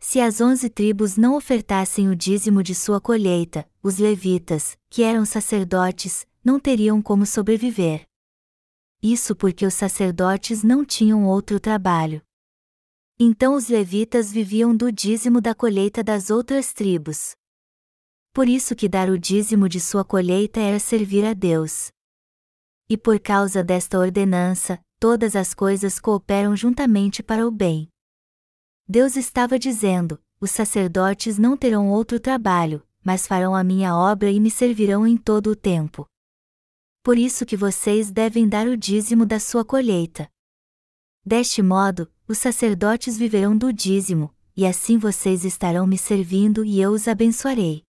Se 0.00 0.20
as 0.20 0.40
onze 0.40 0.68
tribos 0.68 1.16
não 1.16 1.36
ofertassem 1.36 2.08
o 2.08 2.16
dízimo 2.16 2.64
de 2.64 2.74
sua 2.74 3.00
colheita, 3.00 3.64
os 3.80 3.98
levitas, 3.98 4.76
que 4.90 5.04
eram 5.04 5.24
sacerdotes, 5.24 6.26
não 6.44 6.58
teriam 6.58 7.00
como 7.00 7.24
sobreviver 7.24 8.07
isso 9.02 9.36
porque 9.36 9.64
os 9.64 9.74
sacerdotes 9.74 10.64
não 10.64 10.84
tinham 10.84 11.24
outro 11.24 11.60
trabalho. 11.60 12.20
Então 13.18 13.54
os 13.54 13.68
levitas 13.68 14.32
viviam 14.32 14.76
do 14.76 14.90
dízimo 14.90 15.40
da 15.40 15.54
colheita 15.54 16.02
das 16.02 16.30
outras 16.30 16.72
tribos. 16.72 17.34
Por 18.32 18.48
isso 18.48 18.74
que 18.74 18.88
dar 18.88 19.08
o 19.08 19.18
dízimo 19.18 19.68
de 19.68 19.80
sua 19.80 20.04
colheita 20.04 20.60
era 20.60 20.78
servir 20.78 21.24
a 21.24 21.32
Deus. 21.32 21.90
E 22.88 22.96
por 22.96 23.18
causa 23.20 23.62
desta 23.62 23.98
ordenança, 23.98 24.80
todas 24.98 25.36
as 25.36 25.54
coisas 25.54 25.98
cooperam 25.98 26.56
juntamente 26.56 27.22
para 27.22 27.46
o 27.46 27.50
bem. 27.50 27.88
Deus 28.88 29.16
estava 29.16 29.58
dizendo: 29.58 30.20
os 30.40 30.50
sacerdotes 30.50 31.38
não 31.38 31.56
terão 31.56 31.88
outro 31.88 32.18
trabalho, 32.18 32.82
mas 33.04 33.26
farão 33.26 33.54
a 33.54 33.62
minha 33.62 33.96
obra 33.96 34.30
e 34.30 34.40
me 34.40 34.50
servirão 34.50 35.06
em 35.06 35.16
todo 35.16 35.50
o 35.50 35.56
tempo 35.56 36.08
por 37.08 37.16
isso 37.16 37.46
que 37.46 37.56
vocês 37.56 38.10
devem 38.10 38.46
dar 38.46 38.66
o 38.68 38.76
dízimo 38.76 39.24
da 39.24 39.40
sua 39.40 39.64
colheita. 39.64 40.30
Deste 41.24 41.62
modo, 41.62 42.06
os 42.28 42.36
sacerdotes 42.36 43.16
viverão 43.16 43.56
do 43.56 43.72
dízimo, 43.72 44.30
e 44.54 44.66
assim 44.66 44.98
vocês 44.98 45.42
estarão 45.42 45.86
me 45.86 45.96
servindo 45.96 46.62
e 46.66 46.78
eu 46.78 46.90
os 46.90 47.08
abençoarei. 47.08 47.82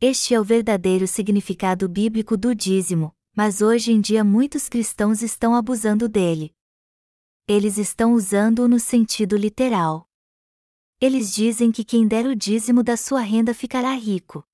Este 0.00 0.34
é 0.34 0.40
o 0.40 0.44
verdadeiro 0.44 1.08
significado 1.08 1.88
bíblico 1.88 2.36
do 2.36 2.54
dízimo, 2.54 3.12
mas 3.34 3.60
hoje 3.60 3.90
em 3.90 4.00
dia 4.00 4.22
muitos 4.22 4.68
cristãos 4.68 5.20
estão 5.20 5.52
abusando 5.56 6.08
dele. 6.08 6.54
Eles 7.48 7.76
estão 7.76 8.12
usando-o 8.12 8.68
no 8.68 8.78
sentido 8.78 9.36
literal. 9.36 10.08
Eles 11.00 11.34
dizem 11.34 11.72
que 11.72 11.82
quem 11.82 12.06
der 12.06 12.26
o 12.26 12.36
dízimo 12.36 12.84
da 12.84 12.96
sua 12.96 13.20
renda 13.20 13.52
ficará 13.52 13.92
rico. 13.94 14.46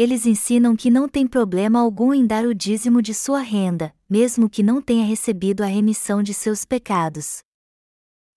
Eles 0.00 0.24
ensinam 0.24 0.74
que 0.74 0.88
não 0.88 1.06
tem 1.06 1.26
problema 1.26 1.78
algum 1.78 2.14
em 2.14 2.26
dar 2.26 2.46
o 2.46 2.54
dízimo 2.54 3.02
de 3.02 3.12
sua 3.12 3.40
renda, 3.40 3.94
mesmo 4.08 4.48
que 4.48 4.62
não 4.62 4.80
tenha 4.80 5.04
recebido 5.04 5.62
a 5.62 5.66
remissão 5.66 6.22
de 6.22 6.32
seus 6.32 6.64
pecados. 6.64 7.40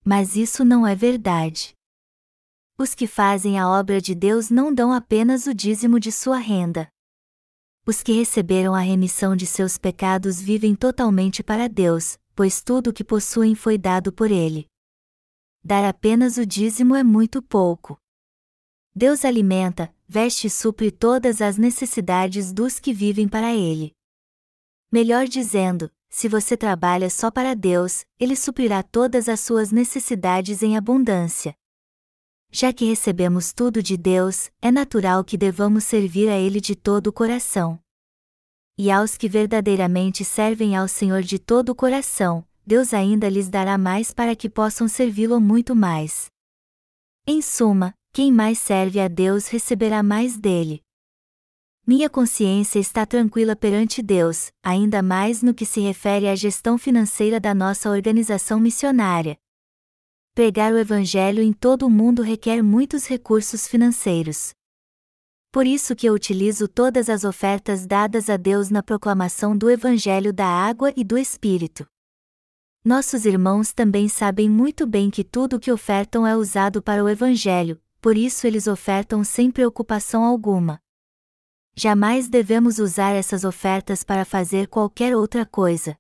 Mas 0.04 0.36
isso 0.36 0.66
não 0.66 0.86
é 0.86 0.94
verdade. 0.94 1.74
Os 2.78 2.94
que 2.94 3.08
fazem 3.08 3.58
a 3.58 3.70
obra 3.70 4.02
de 4.02 4.14
Deus 4.14 4.50
não 4.50 4.74
dão 4.74 4.92
apenas 4.92 5.48
o 5.48 5.54
dízimo 5.54 6.02
de 6.02 6.12
sua 6.12 6.38
renda. 6.38 6.90
Os 7.88 8.04
que 8.04 8.12
receberam 8.12 8.76
a 8.76 8.82
remissão 8.82 9.34
de 9.34 9.48
seus 9.48 9.78
pecados 9.78 10.42
vivem 10.42 10.76
totalmente 10.76 11.42
para 11.42 11.70
Deus, 11.70 12.20
pois 12.36 12.62
tudo 12.62 12.90
o 12.90 12.94
que 12.94 13.06
possuem 13.06 13.56
foi 13.56 13.78
dado 13.78 14.12
por 14.12 14.32
Ele. 14.32 14.68
Dar 15.64 15.88
apenas 15.88 16.36
o 16.36 16.46
dízimo 16.46 16.94
é 16.94 17.06
muito 17.06 17.42
pouco. 17.42 18.03
Deus 18.96 19.26
alimenta, 19.26 19.94
veste 20.08 20.46
e 20.46 20.50
supre 20.50 20.92
todas 20.92 21.42
as 21.42 21.58
necessidades 21.58 22.54
dos 22.54 22.80
que 22.80 22.94
vivem 22.94 23.28
para 23.28 23.52
Ele. 23.54 23.92
Melhor 24.92 25.28
dizendo, 25.28 25.92
se 26.10 26.30
você 26.30 26.56
trabalha 26.56 27.10
só 27.10 27.32
para 27.32 27.56
Deus, 27.56 28.06
Ele 28.20 28.36
suprirá 28.36 28.84
todas 28.84 29.28
as 29.28 29.40
suas 29.40 29.72
necessidades 29.72 30.62
em 30.62 30.78
abundância. 30.78 31.56
Já 32.52 32.72
que 32.72 32.86
recebemos 32.86 33.52
tudo 33.52 33.82
de 33.82 33.98
Deus, 33.98 34.52
é 34.62 34.72
natural 34.72 35.24
que 35.24 35.36
devamos 35.40 35.86
servir 35.86 36.30
a 36.30 36.38
Ele 36.38 36.62
de 36.62 36.76
todo 36.76 37.08
o 37.08 37.14
coração. 37.14 37.80
E 38.78 38.92
aos 38.92 39.18
que 39.18 39.28
verdadeiramente 39.28 40.24
servem 40.24 40.76
ao 40.76 40.88
Senhor 40.88 41.24
de 41.24 41.40
todo 41.40 41.70
o 41.70 41.76
coração, 41.76 42.48
Deus 42.64 42.94
ainda 42.94 43.28
lhes 43.28 43.50
dará 43.50 43.76
mais 43.76 44.12
para 44.14 44.36
que 44.36 44.48
possam 44.48 44.88
servi-lo 44.88 45.42
muito 45.42 45.76
mais. 45.76 46.28
Em 47.26 47.42
suma, 47.42 47.96
quem 48.14 48.32
mais 48.32 48.60
serve 48.60 49.00
a 49.00 49.08
Deus 49.08 49.48
receberá 49.48 50.02
mais 50.02 50.38
dele. 50.38 50.82
Minha 51.86 52.10
consciência 52.10 52.80
está 52.80 53.06
tranquila 53.06 53.56
perante 53.56 54.02
Deus, 54.02 54.52
ainda 54.64 55.02
mais 55.02 55.42
no 55.42 55.54
que 55.54 55.66
se 55.66 55.82
refere 55.82 56.30
à 56.30 56.36
gestão 56.36 56.78
financeira 56.78 57.40
da 57.40 57.54
nossa 57.54 57.90
organização 57.90 58.60
missionária, 58.60 59.38
Pregar 60.36 60.74
o 60.74 60.80
Evangelho 60.80 61.44
em 61.44 61.54
todo 61.54 61.86
o 61.86 61.92
mundo 61.92 62.24
requer 62.24 62.64
muitos 62.64 63.06
recursos 63.06 63.68
financeiros. 63.68 64.52
Por 65.52 65.68
isso 65.68 65.96
que 65.96 66.08
eu 66.10 66.14
utilizo 66.16 66.68
todas 66.68 67.08
as 67.08 67.24
ofertas 67.24 67.86
dadas 67.86 68.32
a 68.32 68.36
Deus 68.36 68.72
na 68.72 68.82
proclamação 68.82 69.56
do 69.56 69.70
Evangelho 69.70 70.34
da 70.34 70.48
água 70.48 70.92
e 70.98 71.04
do 71.04 71.20
Espírito. 71.20 71.86
Nossos 72.84 73.28
irmãos 73.28 73.74
também 73.74 74.10
sabem 74.10 74.50
muito 74.50 74.88
bem 74.88 75.12
que 75.12 75.24
tudo 75.24 75.58
o 75.58 75.60
que 75.60 75.72
ofertam 75.72 76.26
é 76.26 76.36
usado 76.36 76.82
para 76.82 77.04
o 77.04 77.08
Evangelho, 77.08 77.80
por 78.04 78.18
isso 78.18 78.46
eles 78.46 78.68
ofertam 78.68 79.24
sem 79.24 79.50
preocupação 79.50 80.26
alguma. 80.26 80.78
Jamais 81.74 82.28
devemos 82.28 82.78
usar 82.78 83.12
essas 83.12 83.46
ofertas 83.46 84.04
para 84.04 84.26
fazer 84.26 84.68
qualquer 84.68 85.16
outra 85.16 85.46
coisa. 85.46 85.96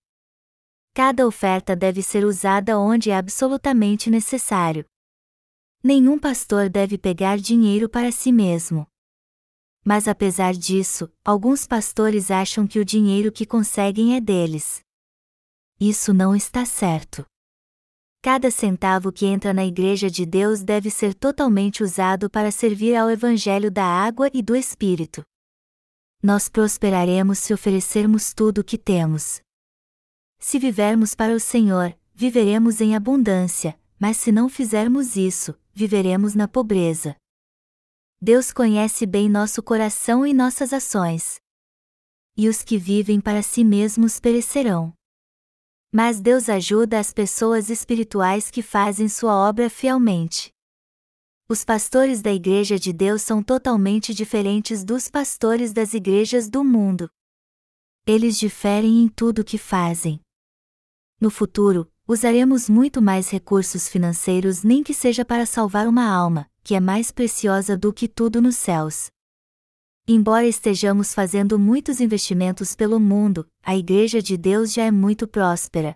Cada 0.93 1.25
oferta 1.25 1.77
deve 1.77 2.03
ser 2.03 2.25
usada 2.25 2.77
onde 2.77 3.09
é 3.09 3.15
absolutamente 3.15 4.09
necessário. 4.09 4.85
Nenhum 5.81 6.19
pastor 6.19 6.69
deve 6.69 6.97
pegar 6.97 7.37
dinheiro 7.37 7.87
para 7.87 8.11
si 8.11 8.33
mesmo. 8.33 8.85
Mas 9.81 10.05
apesar 10.05 10.53
disso, 10.53 11.09
alguns 11.23 11.65
pastores 11.65 12.29
acham 12.29 12.67
que 12.67 12.79
o 12.79 12.85
dinheiro 12.85 13.31
que 13.31 13.45
conseguem 13.45 14.17
é 14.17 14.19
deles. 14.19 14.81
Isso 15.79 16.13
não 16.13 16.35
está 16.35 16.65
certo. 16.65 17.25
Cada 18.23 18.49
centavo 18.49 19.11
que 19.11 19.25
entra 19.25 19.53
na 19.53 19.65
Igreja 19.65 20.09
de 20.09 20.25
Deus 20.25 20.63
deve 20.63 20.89
ser 20.89 21.13
totalmente 21.13 21.83
usado 21.83 22.29
para 22.29 22.51
servir 22.51 22.95
ao 22.95 23.11
Evangelho 23.11 23.69
da 23.69 23.83
água 23.83 24.31
e 24.33 24.41
do 24.41 24.55
Espírito. 24.55 25.21
Nós 26.23 26.47
prosperaremos 26.47 27.37
se 27.39 27.53
oferecermos 27.53 28.33
tudo 28.33 28.59
o 28.59 28.63
que 28.63 28.77
temos. 28.77 29.41
Se 30.39 30.57
vivermos 30.57 31.13
para 31.13 31.33
o 31.33 31.39
Senhor, 31.39 31.93
viveremos 32.15 32.79
em 32.79 32.95
abundância, 32.95 33.77
mas 33.99 34.15
se 34.15 34.31
não 34.31 34.47
fizermos 34.47 35.17
isso, 35.17 35.53
viveremos 35.73 36.33
na 36.33 36.47
pobreza. 36.47 37.17
Deus 38.21 38.53
conhece 38.53 39.05
bem 39.05 39.27
nosso 39.27 39.61
coração 39.61 40.25
e 40.25 40.33
nossas 40.33 40.71
ações. 40.71 41.41
E 42.37 42.47
os 42.47 42.63
que 42.63 42.77
vivem 42.77 43.19
para 43.19 43.41
si 43.41 43.65
mesmos 43.65 44.17
perecerão. 44.17 44.93
Mas 45.95 46.19
Deus 46.19 46.49
ajuda 46.49 46.99
as 46.99 47.13
pessoas 47.13 47.69
espirituais 47.69 48.49
que 48.49 48.63
fazem 48.63 49.07
sua 49.07 49.35
obra 49.35 49.69
fielmente. 49.69 50.51
Os 51.47 51.63
pastores 51.63 52.19
da 52.19 52.33
Igreja 52.33 52.79
de 52.79 52.91
Deus 52.91 53.21
são 53.21 53.43
totalmente 53.43 54.11
diferentes 54.11 54.83
dos 54.83 55.07
pastores 55.07 55.71
das 55.71 55.93
igrejas 55.93 56.49
do 56.49 56.63
mundo. 56.63 57.07
Eles 58.07 58.39
diferem 58.39 59.03
em 59.03 59.07
tudo 59.07 59.43
o 59.43 59.43
que 59.43 59.59
fazem. 59.59 60.19
No 61.21 61.29
futuro, 61.29 61.87
usaremos 62.07 62.67
muito 62.67 62.99
mais 62.99 63.29
recursos 63.29 63.87
financeiros 63.87 64.63
nem 64.63 64.81
que 64.81 64.95
seja 64.95 65.23
para 65.23 65.45
salvar 65.45 65.87
uma 65.87 66.11
alma, 66.11 66.49
que 66.63 66.73
é 66.73 66.79
mais 66.79 67.11
preciosa 67.11 67.77
do 67.77 67.93
que 67.93 68.07
tudo 68.07 68.41
nos 68.41 68.55
céus. 68.55 69.12
Embora 70.07 70.45
estejamos 70.45 71.13
fazendo 71.13 71.57
muitos 71.57 71.99
investimentos 71.99 72.75
pelo 72.75 72.99
mundo, 72.99 73.47
a 73.61 73.75
Igreja 73.75 74.21
de 74.21 74.37
Deus 74.37 74.73
já 74.73 74.83
é 74.83 74.91
muito 74.91 75.27
próspera. 75.27 75.95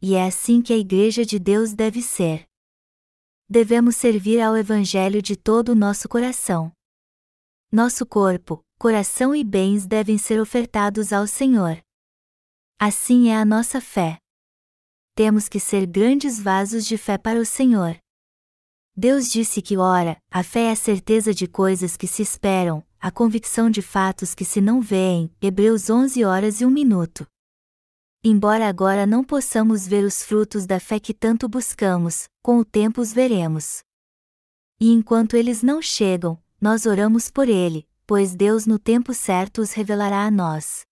E 0.00 0.14
é 0.14 0.26
assim 0.26 0.62
que 0.62 0.72
a 0.72 0.76
Igreja 0.78 1.24
de 1.24 1.38
Deus 1.38 1.74
deve 1.74 2.02
ser. 2.02 2.44
Devemos 3.48 3.96
servir 3.96 4.40
ao 4.40 4.56
Evangelho 4.56 5.20
de 5.20 5.36
todo 5.36 5.70
o 5.70 5.74
nosso 5.74 6.08
coração. 6.08 6.72
Nosso 7.70 8.06
corpo, 8.06 8.64
coração 8.78 9.34
e 9.34 9.44
bens 9.44 9.86
devem 9.86 10.18
ser 10.18 10.40
ofertados 10.40 11.12
ao 11.12 11.26
Senhor. 11.26 11.78
Assim 12.78 13.28
é 13.28 13.36
a 13.36 13.44
nossa 13.44 13.80
fé 13.80 14.22
temos 15.14 15.48
que 15.48 15.60
ser 15.60 15.86
grandes 15.86 16.40
vasos 16.40 16.86
de 16.86 16.96
fé 16.96 17.18
para 17.18 17.38
o 17.38 17.44
Senhor. 17.44 17.96
Deus 18.96 19.30
disse 19.30 19.60
que, 19.60 19.76
ora, 19.76 20.16
a 20.30 20.42
fé 20.42 20.68
é 20.68 20.70
a 20.72 20.76
certeza 20.76 21.34
de 21.34 21.46
coisas 21.46 21.96
que 21.96 22.06
se 22.06 22.22
esperam, 22.22 22.84
a 23.02 23.10
convicção 23.10 23.68
de 23.68 23.82
fatos 23.82 24.32
que 24.32 24.44
se 24.44 24.60
não 24.60 24.80
veem. 24.80 25.28
Hebreus 25.42 25.90
11 25.90 26.24
horas 26.24 26.60
e 26.60 26.64
1 26.64 26.70
minuto. 26.70 27.26
Embora 28.22 28.68
agora 28.68 29.04
não 29.04 29.24
possamos 29.24 29.88
ver 29.88 30.04
os 30.04 30.22
frutos 30.22 30.66
da 30.66 30.78
fé 30.78 31.00
que 31.00 31.12
tanto 31.12 31.48
buscamos, 31.48 32.28
com 32.40 32.58
o 32.58 32.64
tempo 32.64 33.00
os 33.00 33.12
veremos. 33.12 33.82
E 34.80 34.92
enquanto 34.92 35.36
eles 35.36 35.64
não 35.64 35.82
chegam, 35.82 36.40
nós 36.60 36.86
oramos 36.86 37.28
por 37.28 37.48
ele, 37.48 37.88
pois 38.06 38.36
Deus 38.36 38.66
no 38.66 38.78
tempo 38.78 39.12
certo 39.12 39.62
os 39.62 39.72
revelará 39.72 40.24
a 40.24 40.30
nós. 40.30 40.82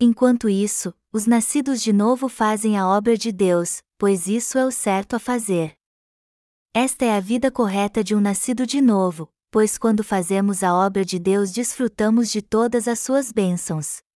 Enquanto 0.00 0.48
isso, 0.48 0.94
os 1.12 1.26
nascidos 1.26 1.82
de 1.82 1.92
novo 1.92 2.30
fazem 2.30 2.78
a 2.78 2.88
obra 2.88 3.14
de 3.18 3.30
Deus, 3.30 3.82
pois 3.98 4.26
isso 4.26 4.56
é 4.56 4.64
o 4.64 4.70
certo 4.70 5.16
a 5.16 5.18
fazer. 5.18 5.74
Esta 6.72 7.04
é 7.04 7.14
a 7.14 7.20
vida 7.20 7.50
correta 7.50 8.02
de 8.02 8.14
um 8.14 8.20
nascido 8.20 8.66
de 8.66 8.80
novo, 8.80 9.30
pois 9.50 9.76
quando 9.76 10.04
fazemos 10.04 10.62
a 10.62 10.74
obra 10.74 11.04
de 11.04 11.18
Deus 11.18 11.50
desfrutamos 11.50 12.30
de 12.30 12.40
todas 12.40 12.86
as 12.86 13.00
suas 13.00 13.32
bênçãos. 13.32 14.09